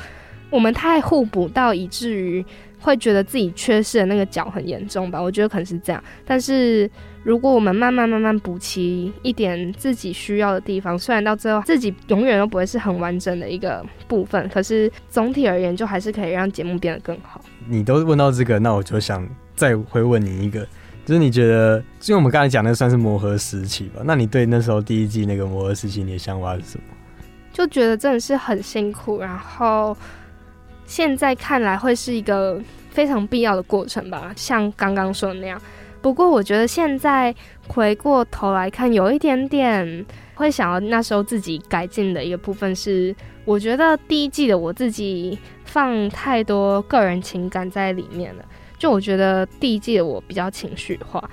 [0.49, 2.45] 我们太互补到以至于
[2.79, 5.19] 会觉得自己缺失的那个角很严重吧？
[5.19, 6.03] 我觉得可能是这样。
[6.25, 6.89] 但是
[7.23, 17.41] 如果我们慢慢慢慢补齐一点自己需要的地方，虽然到最后自己永远都不会是很完整的一个部分，可是总体而言，就还是可以让节目变得更好。
[17.67, 20.67] 你都问到这个，那我就想再回问你一个。
[21.05, 24.01] 就是你觉得，因为我们刚才讲的算是磨合时期吧？
[24.03, 26.83] 那你对那时候第一季那个磨合时期，你的想法是什么？
[27.53, 29.95] 就觉得真的是很辛苦，然后
[30.85, 35.61] 现在看来会是一个非常必要的过程吧，像刚刚说的那样。
[36.01, 37.33] 不过我觉得现在
[37.67, 48.45] 回过头来看，有一点点会想要那时候自己改进的一个部分是，我觉得第一季的我自己放太多个人情感在里面了。
[48.85, 51.27] 就我觉得第一季的我比较情绪化，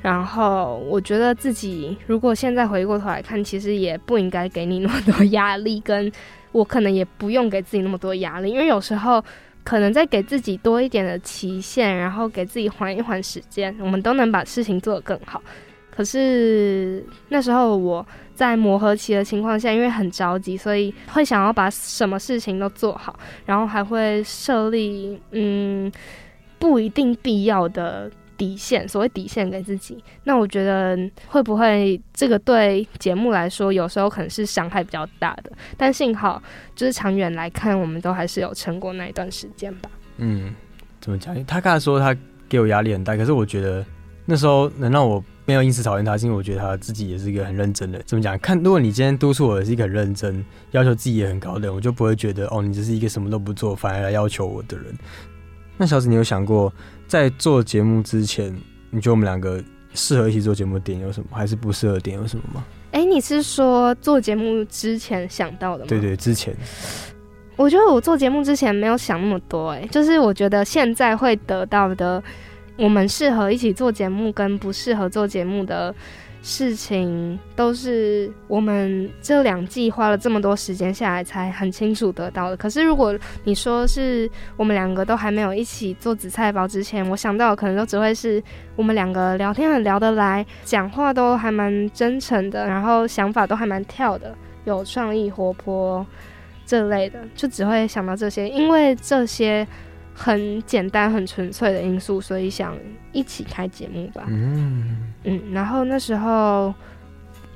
[0.00, 6.10] 然后我觉得自己如果现在回过头来看，其实也不应该给你那么多压力，跟
[6.50, 9.22] 我可能也不用给自己那么多压力，因为有时候
[9.62, 15.42] 可能在给自己多一点的期限，然后给自己缓一缓时间，我们都能把事情做得更好。
[15.90, 25.92] 可是那时候我在磨合期的情况下，因为很着急，所以会想要把什么事情都做好，然后还会设立嗯。
[26.58, 35.50] 不一定必要的底线，所谓底线给自己，那我觉得会不会这个对节目来说，有时候可能是伤害比较大的。
[35.76, 36.42] 但幸好，
[36.76, 39.90] 就是长远来看，我们都还是有撑过那一段时间吧。
[40.18, 40.54] 嗯，
[41.00, 41.34] 怎么讲？
[41.44, 42.16] 他刚才说他
[42.48, 43.84] 给我压力很大，可是我觉得
[44.24, 48.00] 那时候能让我没有因此讨厌他，是因为我觉得他自己也是一个很认真的。
[48.04, 48.38] 怎么讲？
[48.38, 54.94] 看，如果你今天督促我是一个很认真、要求自己也很高的人，我就不会觉得哦，你只是一个什么都不做，反而来要求我的人。
[55.78, 56.70] 那小紫，你有想过
[57.06, 58.54] 在做节目之前，
[58.90, 59.62] 你觉得我们两个
[59.94, 62.64] 适合一起做节目的点有什么，还是不适合点有什么吗？
[62.90, 65.88] 哎，你是说做节目之前想到的吗？
[65.88, 66.54] 对对，之前。
[67.56, 72.22] 我觉得我做节目之前没有想那么多，哎，就是我觉得现在会得到的，
[72.76, 75.94] 我们适合一起做节目跟不适合做节目的。
[76.40, 82.56] 事情都是我们这两季花了这么多时间下来才很清楚得到的。
[82.56, 88.42] 可是如果你说是我们两个都还没有一起做紫菜包之前，我想到可能都只会是
[88.76, 96.06] 我们两个聊天很聊得来，讲话都还蛮真诚的，然后想法都还蛮跳的，有创意、活泼
[96.64, 99.66] 这类的，就只会想到这些，因为这些。
[100.18, 102.76] 很简单、很纯粹的因素，所以想
[103.12, 104.24] 一起开节目吧。
[104.26, 106.74] 嗯嗯，然后那时候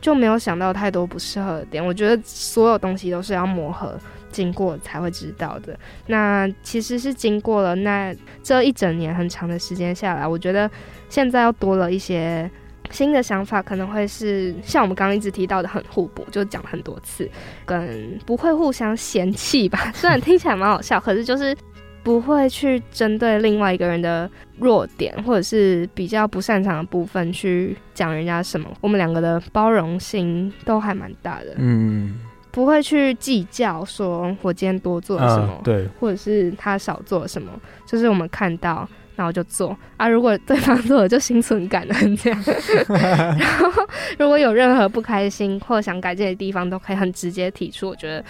[0.01, 1.85] 就没有想到太多不适合的点。
[1.85, 3.99] 我觉得所有东西都是要磨合、
[4.31, 5.77] 经过才会知道的。
[6.07, 10.71] 那其实是经过了那这一整年很长的时间下来，我觉得
[11.09, 12.49] 现在又多了一些
[12.93, 17.29] 新的想法，可能会是像我们刚刚一直提到的很互补，就讲了很多次，
[17.67, 19.91] 跟不会互相嫌弃吧。
[19.95, 21.57] 虽然听起来蛮好笑，可是就是。
[22.03, 28.69] 不会去针对另外一个人的弱点，或者是比较不擅长的部分去讲人家什么。
[28.81, 32.19] 我们两个的包容性都还蛮大的，嗯，
[32.51, 37.53] 不会去计较说我今天多做了什么，对，或者是他少做了什么，
[37.87, 40.09] 就是我们看到，然后就做啊。
[40.09, 42.45] 如果对方做了，就心存感恩这样。
[43.39, 43.71] 然后
[44.19, 47.89] 如果有任何不开心或想改进的地方，都可以很直接提出。
[47.89, 48.25] 我觉得。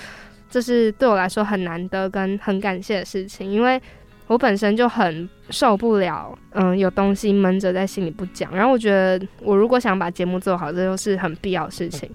[0.53, 3.81] 这是对我来说很难得跟很感谢的事情，因为
[4.27, 8.55] 我本身就很受不了，嗯，有东西闷着在心里不讲。
[8.55, 12.07] 然后我觉得，我如果想把节目做好，这就是很必要的事情。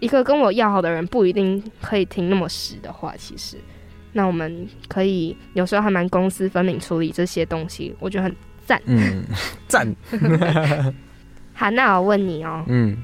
[0.00, 3.58] 一个跟我要好的人不一定可以听那么实的话，其实，
[4.12, 8.80] 那我们可以有时候还蛮公私分明处理这些东西，我觉得很赞。
[8.86, 9.24] 嗯，
[9.68, 9.94] 赞。
[11.52, 12.96] 好，那我问你哦，嗯，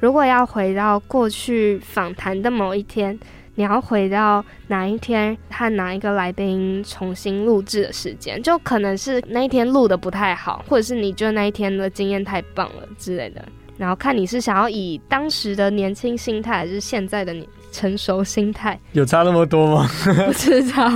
[0.00, 3.18] 如果要回到过去访谈的某一天。
[3.58, 13.44] 你要回到哪一天和哪一个来宾重新录制的时间，就可能是那一天录的不太好，或者是你觉得那一天的经验太棒了之类的。
[13.76, 19.90] 然后看你是想要以当时的年轻心态，还是现在的你成熟心态，有差那么多吗？
[20.04, 20.88] 不知道。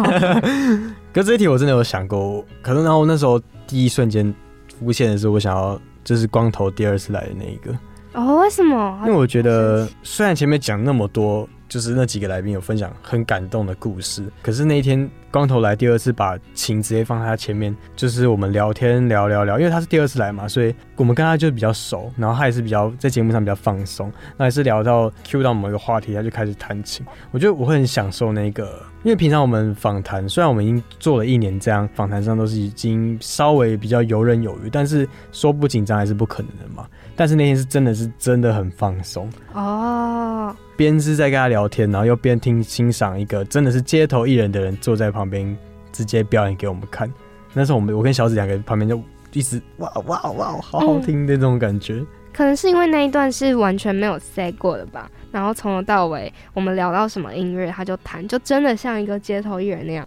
[1.12, 4.32] 可这一题我真的有想过，可能然后那时候第一瞬间
[4.78, 7.76] 浮现的是我想要就是光头第二次来的那一个。
[8.12, 9.00] 哦，为什么？
[9.04, 11.48] 因为我觉得虽然前面讲那么多。
[11.72, 27.04] 就是那几个来宾有分享很感动的故事，可是那一天光头来第二次把琴直接放在他前面，就是我们聊天聊聊聊，因为他是第二次来嘛，所以我们跟他就比较熟，然后他也是比较在节目上比较放松，那也是聊到 Q 到某一个话题，他就开始弹琴。
[27.30, 36.86] 我觉得我会很享受那个，因为平常我们访谈，虽然我们已经做了一年这样，访谈上都是已经稍微比较游刃有余，但是说不紧张还是不可能的嘛。
[37.16, 45.56] 但是那天是真的是真的很放松哦，边是在跟他聊天，然后又边听欣赏一个真的是街头艺人的人坐在旁边
[45.92, 47.12] 直接表演给我们看。
[47.52, 49.00] 那时候我们我跟小紫两个旁边就
[49.32, 52.04] 一直哇哇哇，好好听的那种感觉。
[52.32, 60.06] 可能是因为那一段是完全没有 say 过的吧，然后从头到尾我们聊到什么音乐他就弹，就真的像一个街头艺人那样。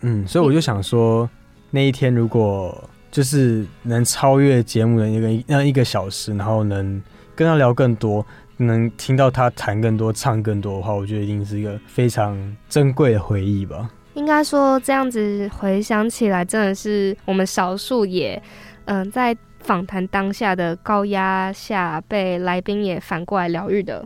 [0.00, 1.28] 嗯，所以我就想说
[1.70, 2.88] 那一天如果。
[3.10, 7.02] 就是能超越节目的一个那一个小时，然后能
[7.34, 8.24] 跟他聊更多，
[8.58, 12.36] 能听到他弹更多、唱更多的话，我觉得一定是一个非常
[12.68, 13.88] 珍贵的回忆吧。
[14.18, 18.42] 应该说这样子回想起来，真的是我们少数也
[18.86, 24.04] 嗯在访谈当下的高压下被来宾也反过来疗愈的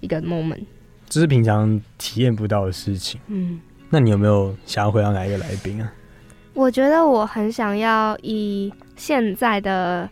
[0.00, 0.64] 一个 moment。
[1.10, 3.20] 这是平常体验不到的事情。
[3.26, 5.92] 嗯，那你有没有想要回到哪一个来宾啊？
[6.54, 10.08] 我觉得我很想要以现在的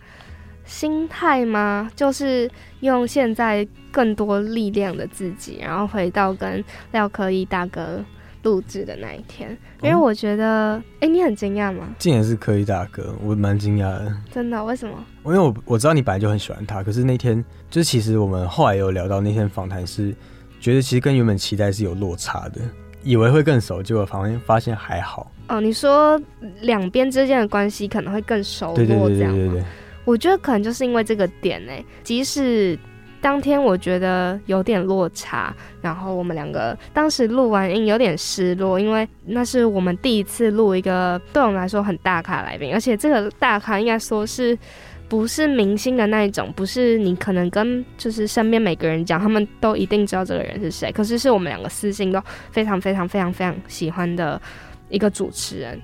[0.67, 1.91] 心态吗？
[1.97, 8.05] 就是用现在更多力量的自己，然后回到跟廖科一大哥
[8.43, 9.57] 录制的那一天。
[9.83, 11.89] 因为我觉得，哎，你很惊讶吗？
[11.99, 14.13] 竟然是柯以大哥，我蛮惊讶的。
[14.31, 14.65] 真的？
[14.65, 14.95] 为什么？
[15.25, 20.15] 因为我我知道你本来就很喜欢他，可是那天就是其实我们后来有聊到那天访谈，是
[20.61, 22.61] 觉得其实跟原本期待是有落差的，
[23.03, 25.31] 以为会更熟，结果发现发现还好。
[25.49, 26.21] 哦，你说
[26.63, 29.65] 两边之间的关系可能会更熟络，这样吗？
[30.05, 31.73] 我觉得可能就是因为这个点呢。
[32.03, 32.79] 即使
[33.21, 44.57] 当天我觉得有点落差，然后我们两个当时录完音有点失落，因为那是我们第一次录一个对我们来说很大咖来宾，而且这个大咖应该说是
[45.09, 54.41] 不是明星的那一种，不是你可能跟就是身边每个人讲，他们都一定知道这个人是谁，可是是我们两个私心都非常非常非常非常喜欢的。
[54.91, 55.79] 一个主持人，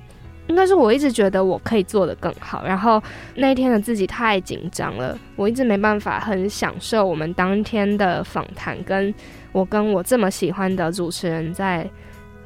[0.46, 2.64] 应该是我一直觉得我可以做的更好。
[2.66, 3.02] 然后
[3.34, 9.14] 那一天的自己太紧张了，我一直没办法很享受我们当天的访谈，跟
[9.52, 11.88] 我跟我这么喜欢的主持人在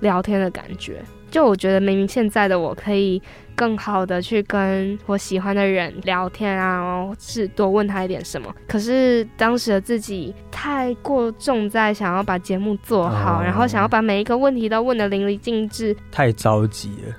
[0.00, 1.02] 聊天的感觉。
[1.30, 3.20] 就我觉得明明现在的我可以
[3.54, 8.50] 更好的去跟我喜欢的人聊天啊，然后是多问他一点什么。
[8.66, 17.14] 可是当时的自己太过重在想要把节目做好，然后想要把每一个问题都问得淋漓尽致，太着急了，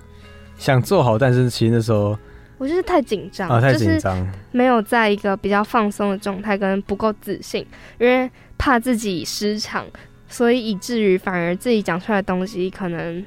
[0.59, 2.15] 想做好，但是其实那时候
[2.59, 7.65] 我就是太紧张啊，太紧张，没有在一个比较放松的状态，跟不够自信，
[7.97, 8.29] 因为
[8.59, 9.83] 怕自己失常，
[10.27, 13.25] 所以以至于反而自己讲出来的东西可能。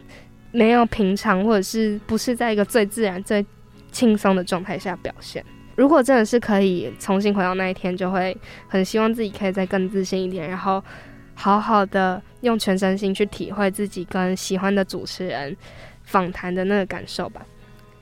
[0.54, 3.42] 没有平常，或者是不是在一个最自然、最
[3.90, 5.42] 轻松的状态下表现。
[5.76, 8.36] 如果真的是可以重新回到那一天，就会
[8.68, 10.84] 很希望自己可以再更自信一点，然后
[11.32, 15.56] 好好的用全身心去体会自己跟喜欢的主持人
[16.04, 17.42] 访谈的那个感受吧。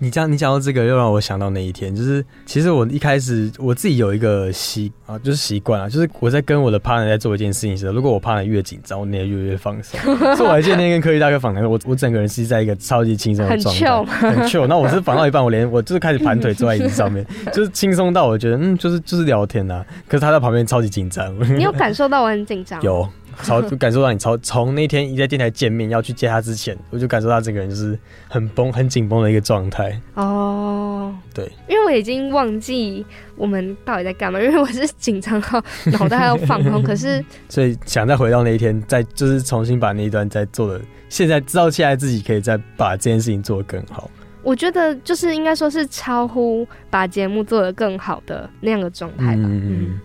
[0.02, 10.00] 你讲你讲到这个，又让我想到那一天，就是其实我一开始我自己有一个习啊，就是习惯啊，就是我在跟我的 partner 在做一件事情时，如果我 partner 越紧张，我那天越越放松。
[10.36, 13.74] 所以我还记得那天跟科技大哥访谈，我我整个人是在一个超级轻松的状
[14.06, 14.66] 态，很 chill。
[14.66, 17.22] 那我是访到一半，我连 我就是开始盘腿坐在椅子上面，
[17.52, 19.84] 就是轻松到我觉得嗯，就是就是聊天呐。
[20.08, 21.30] 可是他在旁边超级紧张。
[21.58, 22.80] 你有感受到我很紧张？
[22.80, 23.06] 有。
[23.42, 30.00] 超就感受到你超从那天一在电台见面要去接他之前，我就感受到这个人就是很绷很紧绷的一个状态。
[30.14, 33.04] 哦，对，因为我已经忘记
[33.36, 35.62] 我们到底在干嘛，因为我是紧张到
[35.98, 36.82] 脑袋要放空。
[36.82, 44.10] 可是， 所以想再回到那一天，再就是重新把那一段再做的，现在知道现在自己可以再把这件事情做得更好。
[44.42, 49.42] 我觉得就是应该说是超乎把节目做得更好的那样的状态吧。
[49.44, 50.00] 嗯，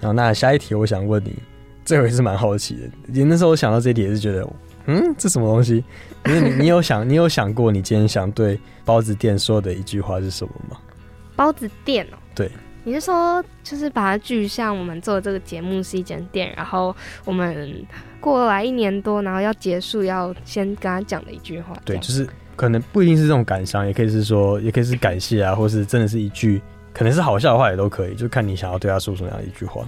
[0.00, 1.34] 然后那下一题我想问你。
[1.86, 4.46] 这回是蛮好奇的，你那时候我想到这一点是觉得，
[4.86, 5.84] 嗯，这什么东西？
[6.24, 10.76] 是你你有想，你有想过你今天想对包子店说的一句话是什么吗？
[11.36, 12.50] 包子店哦，对，
[12.82, 17.86] 你是说就是把它具象，我们做这个节目是一间店，然后我们
[18.20, 21.72] 过来一年多，然后要结束，要先跟他讲的一句话。
[21.84, 22.26] 对，就是
[22.56, 26.60] 可能不一定是这种感伤，也可以是说，也可以是感谢啊，或是真的是一句，
[26.92, 29.86] 可能是好笑的话也都可以，就看你想要对他说什么样的一句话。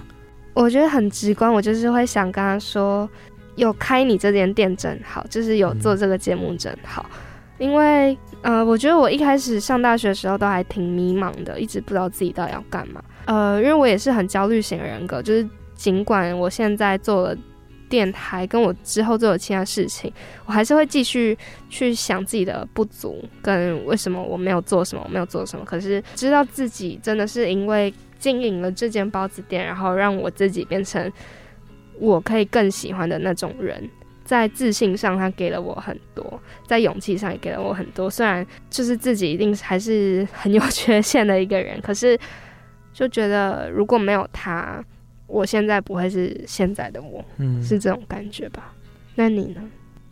[0.53, 3.09] 我觉得很直观，我就是会想跟他说，
[3.55, 7.05] 有开你这间店真好，就是有做这个节目真好。
[7.57, 13.03] 因为呃，我觉得我一开始上大学的时候都还挺迷茫的，一直不知道自己到底要干嘛。
[13.25, 17.37] 呃，因为我也是很焦虑型人格，就是尽管我现在做了
[17.89, 20.11] 电台，跟我之后做的其他事情，
[20.45, 21.37] 我还是会继续
[21.69, 25.65] 去想自己的不足，跟为什么我没有做什么，我没有做什么。
[25.65, 31.11] 可是知道自己真的是因为经营了这间包子店，然后让我自己变成
[31.97, 33.89] 我可以更喜欢的那种人。
[34.23, 36.23] 在自信上，他给了我很多；
[36.67, 38.07] 在勇气上也给了我很多。
[38.07, 42.15] 虽然就是自己一定还是很有缺陷的一个人，可是
[42.93, 44.83] 就觉得如果没有他，
[45.25, 47.25] 我现在不会是现在的我。
[47.37, 48.71] 嗯，是这种感觉吧？
[49.15, 49.61] 那你呢？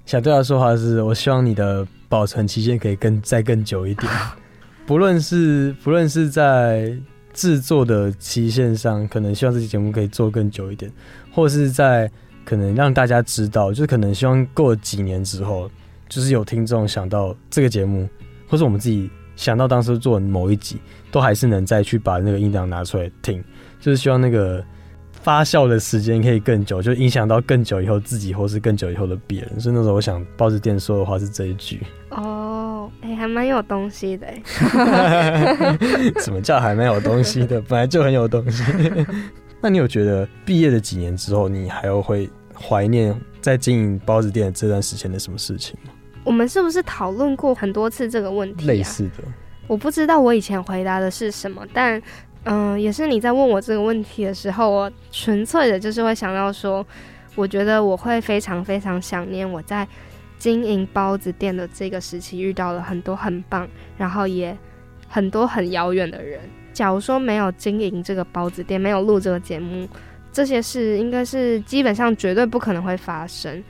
[0.07, 4.11] 想对他说话是，我希望你的保存期限可以更再更久一点。
[4.87, 6.91] 不论是不论是在
[7.37, 10.91] 制作的期限上，可能希望这期节目可以做更久一点，
[11.31, 12.11] 或是在。
[12.47, 15.69] 可能让大家知道，就是可能希望过几年之后，
[16.07, 18.07] 就是有听众想到这个节目，
[18.47, 20.77] 或是我们自己想到当时做某一集，
[21.11, 23.43] 都还是能再去把那个音档拿出来听，
[23.81, 24.63] 就是希望那个
[25.27, 29.59] 发酵的时间可以更久，就影响到更久以后自己，或是更久以后的别人。
[29.59, 31.81] 所以那时候我想包子店说的话是这一句。
[32.11, 34.25] 哦，哎，还蛮有东西的。
[36.23, 37.59] 什么叫还蛮有东西的？
[37.63, 38.63] 本来就很有东西。
[39.59, 45.91] 那你有觉得毕业的几年之后，你还有会怀念在经营包子店这段时间的什么事情吗？
[46.23, 48.65] 我们是不是讨论过很多次这个问题？
[48.65, 49.25] 类似的，
[49.67, 52.01] 我不知道我以前回答的是什么，但
[52.49, 56.85] 嗯，也是你在问我这个问题的时候，我纯粹的就是会想到说，
[57.35, 59.85] 我觉得我会非常非常想念我在
[60.39, 63.67] 经营包子店的这个时期遇到了很多很棒，
[63.97, 64.57] 然后也
[65.09, 66.39] 很多很遥远的人。
[66.71, 69.87] 假如说没有经营这个包子店，没有录这个节目，
[70.31, 73.61] 这些事应该是基本上绝对不可能会发生。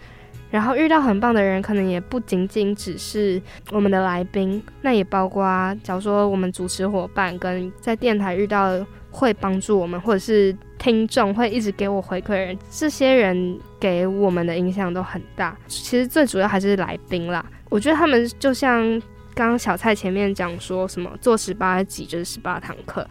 [0.49, 3.41] 然后遇到很棒的人，可能也不仅仅只是
[3.71, 5.43] 我们的来宾，那也包括
[5.83, 15.57] 假如说我们主持伙伴跟在电台遇到会帮助我们，或者是听众会一直给我回馈的人，这些人给我们的影响都很大。
[15.67, 19.01] 其实最主要还是来宾啦，我觉得他们就像。
[19.37, 23.07] 刚刚小蔡前面讲说什么做十八集就是十八堂课，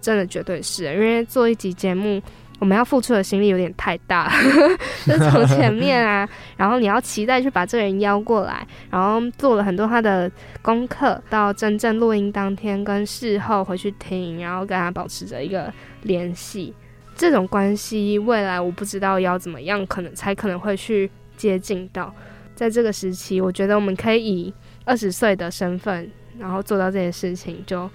[0.00, 2.22] 真的绝对是，因为做一集节目，
[2.58, 4.30] 我们要付出的心力有点太大，
[5.06, 10.30] 就从前面啊， 然后你要期待去把这个人邀过来，然后做了很多他的
[10.62, 16.74] 功课，到真正录音当天跟事后回去听，然后跟他保持着一个联系，
[17.16, 22.12] 这种关系未来我不知道要怎么样，可能才可能会去接近到，
[22.54, 24.54] 在这个时期，我觉得我们可以以。
[24.84, 27.90] 二十岁的身份，然后做到这件事情，就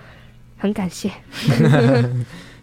[0.60, 1.10] 很感谢。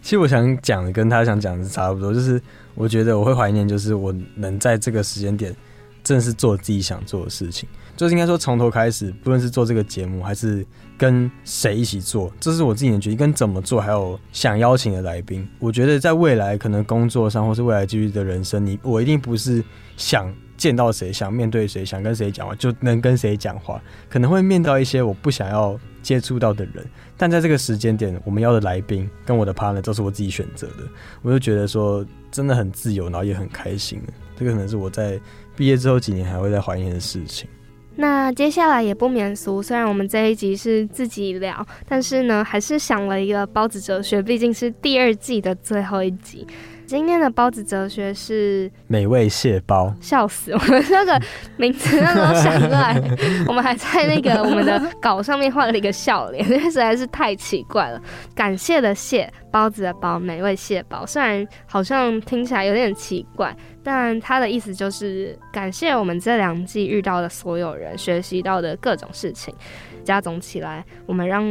[0.02, 2.40] 其实我想讲的跟他想讲的差不多，就是
[2.74, 5.54] 我觉得我会怀念，就是我能在这个时间点，
[6.02, 15.46] 正是做自己想做的事情，就是应该说从头开始，不论是做这个节目，还是跟谁一起做，这是我自己的决定，跟怎么做，还有想邀请的来宾。
[15.58, 19.62] 我觉得在未来可能工作上，或是未来继续的人生，你我一定不是
[19.96, 20.32] 想。
[20.60, 26.86] 见到谁想面对谁想跟谁讲话就能跟谁讲话，可能会面到一些我不想要接触到的人，
[27.20, 30.88] 但在这个时间点，我们要的来宾跟我的 partner 都是我自己选择的，
[31.20, 34.00] 我就觉得说真的很自由，然后也很开心。
[34.38, 35.20] 这个可能是我在
[35.54, 37.46] 毕业之后几年还会再怀念的事情。
[37.94, 46.46] 那接下来也不免俗，虽然我们这一集是自己聊，但是呢，还是想了一个包子哲学，毕竟是第二季的最后一集。
[46.90, 51.22] 今天的包子哲学是美味蟹包，笑死 我们那个
[51.56, 53.00] 名字那时候想出来，
[53.46, 58.02] 我们还在那个我们的稿上面画了一个笑脸， 因为实在是太奇怪了。
[58.34, 69.54] 感谢的蟹，包子的包，美味蟹包，虽然好像听起来有点奇怪，但它的意思就是感谢我们这两季遇到的所有人，学习到的各种事情，
[70.02, 71.44] 加总起来，我们让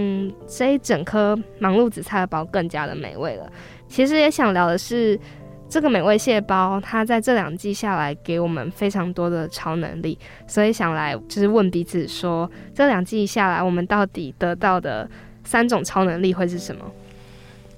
[0.46, 3.50] 这一整颗忙碌紫菜的包更加的美味了。
[3.90, 5.20] 其实也想聊的是，
[5.68, 10.18] 这个美味蟹包，它在这两季下来给我们非常多的超能力，
[10.48, 15.10] 所以想来就是问彼此说，这两季下来，我们到底得到的
[15.44, 16.86] 三种超能力会是什么？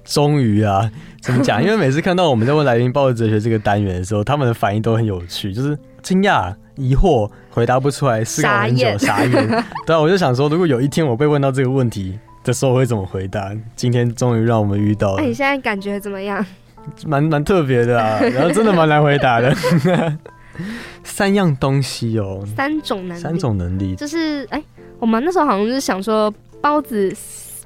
[0.04, 0.90] 终于啊，
[1.22, 1.62] 怎么讲？
[1.62, 9.64] 因为每次看到我们在问来宾抱着哲学这个单元的时候，他们的反应都很有趣，就是惊讶、疑惑、回答不出来、思考很久、傻眼。
[9.86, 12.18] 对啊，我就想说，如果有一天我被问到这个问题。
[12.44, 13.52] 的时候会怎么回答？
[13.76, 15.16] 今天终于让我们遇到了。
[15.18, 16.44] 那你现在感觉怎么样？
[17.06, 19.54] 蛮蛮特别的啊， 然后真的蛮难回答的。
[21.04, 24.62] 三样东西哦，三种能力，三种能力，就是哎，
[24.98, 27.14] 我们那时候好像是想说包子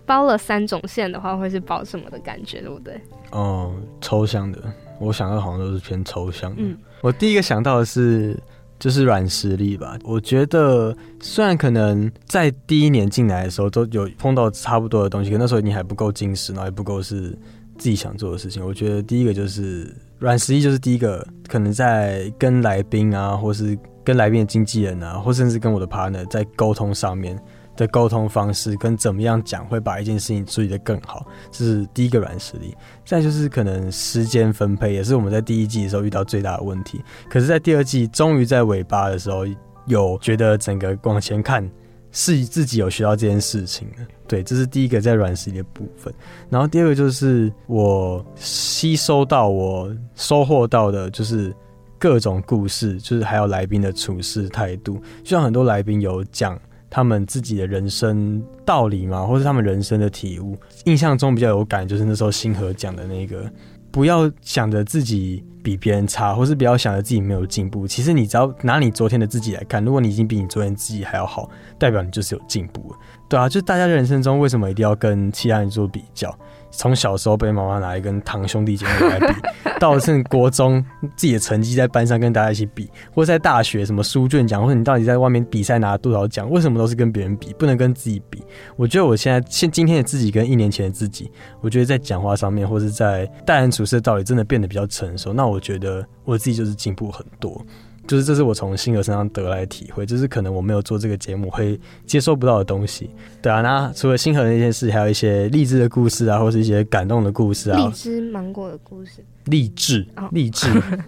[0.04, 3.00] 包了三种馅的话，会是包什么的感觉，对不对？
[3.30, 4.58] 哦，抽象的，
[5.00, 6.56] 我想到好像都是偏抽象的。
[6.58, 8.38] 嗯，我第一个想到的是
[8.78, 9.98] 就是软实力吧。
[10.04, 17.30] 我觉得虽然可能在第一年进来的时候都有碰到差不多的东西，可那时候你还不够精实，然后也不够是
[17.78, 18.64] 自己想做的事情。
[18.64, 27.38] 我觉得第一个就是软实力，就是第一个可能在跟来宾啊，或是跟来宾的经纪人啊，或甚至跟我的 partner 在沟通上面。
[27.76, 32.74] 的沟通方式跟怎么样讲会把一件事情处理得更好，这是第一个软实力。
[33.04, 37.00] 再就是可能时间分配，也是我们在第一季的时候遇到最大的问题。
[37.28, 39.44] 可是，在第二季终于在尾巴的时候，
[39.84, 41.70] 有觉得整个往前看
[42.10, 43.98] 是自己有学到这件事情的。
[44.26, 46.12] 对，这是第一个在软实力的部分。
[46.48, 51.54] 然后第二个就是我吸收到、我收获到的，就是
[51.98, 56.58] 各种故事，就是还有来宾的处事态度，就像很多来宾有讲。
[56.88, 63.50] 他们自己的人生道理嘛，或是他们人生的体悟，印象中比较有感，就是那时候星河讲的那个，
[63.90, 67.86] 不要想着自己比别人差，或是不要想着自己没有进步。
[67.86, 72.94] 其实你只要拿你昨天的自己来看，如果你已经比你昨天自己还要好，代表你就是有进步。
[73.28, 76.32] 对啊，就大家人生中为什么一定要跟其他人做比较？
[76.76, 79.34] 从小时候被妈妈拿来跟堂兄弟姐妹来比，
[79.80, 80.84] 到了甚至国中
[81.16, 88.42] 自己的成绩在班上跟大家一起比，或在大学什么书卷奖，或者你到底在外面比赛拿了多少奖，为什么都是跟别人比，不能跟自己比？
[88.76, 95.32] 我觉得我现在现今天的自己跟一年前的自己，我觉得在讲话上面，或者在待人处事的道理，真的变得比较成熟。
[95.32, 97.64] 那我觉得我自己就是进步很多。
[98.06, 103.10] 就是这是我从星河身上得来的体会，就是可能我没有做这个节目会接受不到的东西。
[103.42, 107.78] 对啊，那除了星河那件事，还有一些励志的故事啊，或是一些感动的故事啊。
[107.78, 109.24] 荔枝芒果的故事。
[109.46, 110.66] 励志，励志，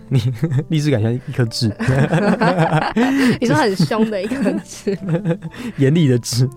[0.08, 0.20] 你
[0.70, 1.66] 励志感像一颗痣。
[3.40, 4.96] 你说很凶的一颗痣，
[5.76, 6.48] 严厉的痣。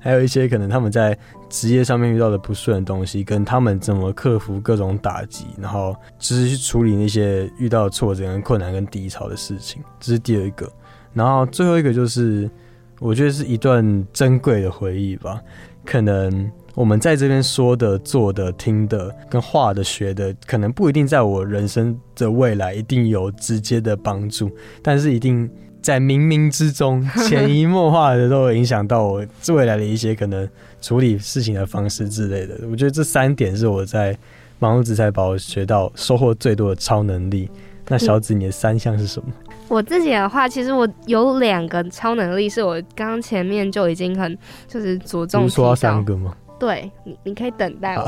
[0.00, 1.16] 还有一些可能他们在
[1.48, 10.70] 职业上面遇到的不顺的东西，跟他们怎么克服各种打击，然后就是去处理那些遇到挫折、跟困难、跟低潮的事情，这是第二个。
[11.12, 12.50] 然后最后一个就是，
[12.98, 15.40] 我觉得是一段珍贵的回忆吧。
[15.84, 24.50] 可能我们在这边说的、做的、听的、跟画的、学的，可能不一定在我人生的未来一定有直接的帮助，
[24.82, 25.50] 但是一定。
[25.86, 30.48] 在冥冥之中， 潜移默化的都会影响到我未来的一些可能
[30.82, 32.58] 处理事情的方式之类的。
[32.68, 34.18] 我觉得这三点是我在
[34.58, 37.48] 忙碌之才把我学到收获最多的超能力。
[37.86, 39.28] 那小紫，你的三项是什么？
[39.68, 46.34] 我自己的话，其实我有两个超能力，是我刚刚前面就已经很就是着重说三个吗？
[46.58, 48.02] 对你，你可以等待我。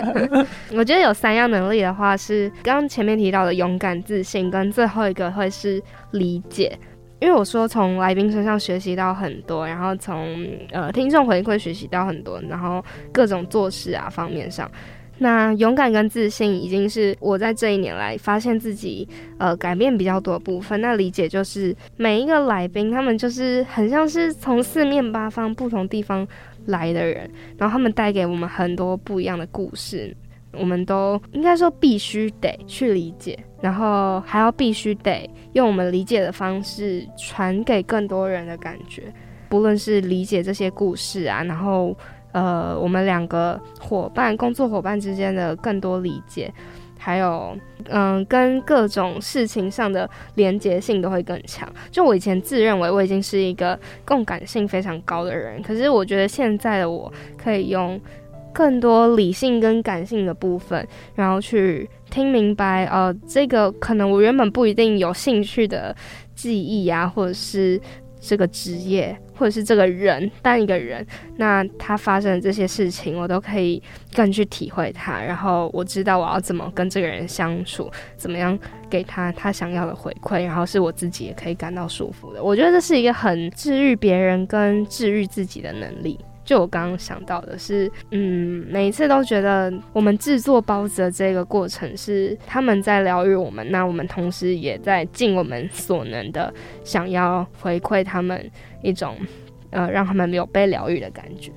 [0.74, 5.82] 我觉得有三样能力的话，是刚刚前面提到的勇敢、自信，跟最后一个会是
[6.12, 6.78] 理解。
[7.20, 14.68] 因为我说从来宾身上学习到很多，然后从呃听众回馈学习到很多，然后各种做事啊方面上，
[15.18, 19.06] 那勇敢跟自信已经是我在这一年来发现自己
[19.38, 20.80] 呃改变比较多的部分。
[20.80, 26.26] 那理解就是每一个来宾，他们就是很像是从四面八方不同地方。
[26.66, 30.16] 来的人，然后他们带给我们很多不一样的故事，
[30.52, 39.12] 我们都应该说必须得去理解，然后还要必须得用我们理解的方式传给更多人的感觉，
[39.48, 41.96] 不论是理解这些故事啊，然后
[42.32, 46.52] 呃，我们两个伙伴、工作伙伴之间的更多理解。
[47.02, 51.68] 还有，嗯，跟各种事情上的连结性都会更强。
[51.90, 58.00] 就我以前自认为我已经是一个共感性非常高的人，可是我觉得现在的我可以用
[58.52, 60.86] 更多理性跟感性的部分，
[61.16, 65.94] 然后去听明白，呃，这个可能我原本不一定有兴趣的
[66.36, 67.80] 记忆啊，或者是。
[68.24, 71.04] 这个职业，或者是这个人，单一个人，
[71.36, 73.82] 那他发生的这些事情，我都可以
[74.14, 78.56] 更去体会他，然后我知道我要怎么跟这个人相处，怎么样
[78.88, 82.40] 给他他想要的回馈，然后是我自己也可以感到舒服的。
[82.40, 86.16] 我觉得这是一个很治愈别人跟治愈自己的能力。
[86.44, 98.44] 就我刚刚想到的是，嗯，每一次都觉得我们制作包子的这个过程是他们在疗愈我们，那我们同时也在尽我们所能的想要回馈他们
[98.82, 99.16] 一种，
[99.70, 101.52] 呃，让他们没有被疗愈的感觉。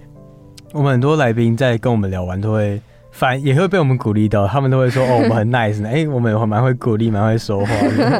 [0.71, 2.79] 我们很多来宾在跟我们聊完都会
[3.11, 7.73] 反，也会被我们鼓励到，他们都会说：“哦，我们很 nice 呢。” 哎，我们蛮会鼓励，蛮会说话。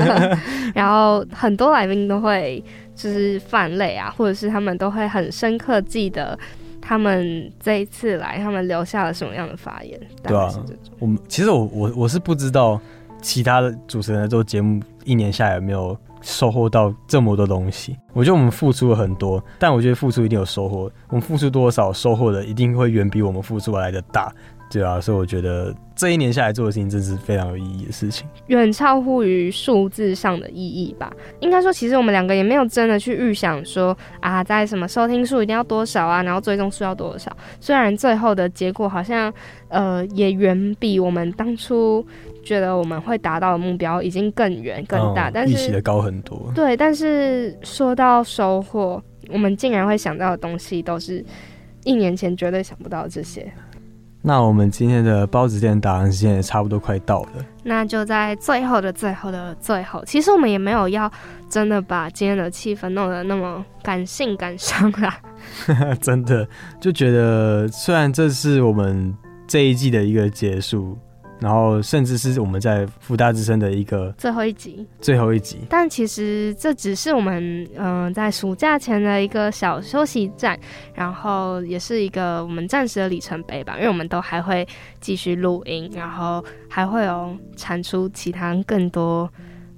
[0.74, 2.64] 然后很多来宾都会。
[2.96, 6.38] 就是泛类啊，或者是他们都会很深刻记得
[6.82, 10.00] 他们这一次来，他们留下了什么样的发言。
[10.24, 10.50] 对啊，
[11.00, 12.80] 我们其实我我我是不知道
[13.22, 17.98] 其他的主持人做节目一年下来有没有收获到这么多东西。
[18.14, 20.90] 我觉得我们付出了很多，但我觉得付出一定有收获。
[21.10, 24.34] 我们付出多少，收获的一定会远比我们付出来的大。
[24.72, 31.14] 对啊，所以我觉得这一年下来做的事情，真是非常有意义的事情，远超乎于数字上的意义吧。
[31.40, 37.32] 应该说，其实我们两个也没有真的去预想说啊，在什么收听数一定要多少啊，然后最终数要多少。
[37.62, 39.32] 虽然最后的结果好像
[39.70, 42.06] 呃也远比我们当初
[42.44, 46.52] 觉得我们会达到的目标已经更远更大，但是预期的高很多。
[46.54, 51.24] 对，但是说到收获，我们竟然会想到的东西，都是
[51.86, 53.50] 一年前绝对想不到这些。
[54.28, 61.12] 那我们今天的包子店打烊时间也差不多快到了，那就在最后的最后的最后，其实我们也没有要
[61.48, 65.16] 真的把今天的气氛弄得那么感性感伤啦。
[66.02, 66.48] 真的
[66.82, 69.16] 就觉得，虽然这是我们
[69.46, 70.98] 这一季的一个结束。
[71.40, 75.58] 然后，甚至是我们在福大之声的一个最后一集，最后一集。
[75.70, 80.58] 但其实这只是我们嗯在暑假前的一个小休息站，
[80.94, 83.76] 然后也是一个我们暂时的里程碑吧。
[83.76, 84.66] 因为我们都还会
[85.02, 89.30] 继续录音，然后还会有产出其他更多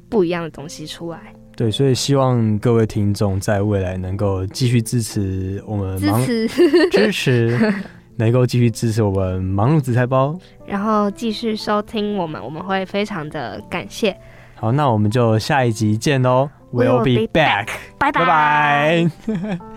[0.09, 1.19] 不一样的东西出来。
[1.55, 7.73] 对，所以希望各位听众在未来能够继续支持我们，支持支持。
[8.17, 14.15] 能够继续支持我们忙碌紫菜包，然后继续收听我们，我们会非常的感谢。
[14.55, 18.19] 好，那我们就下一集见喽，We'll be back，拜拜。
[18.19, 19.76] 拜拜。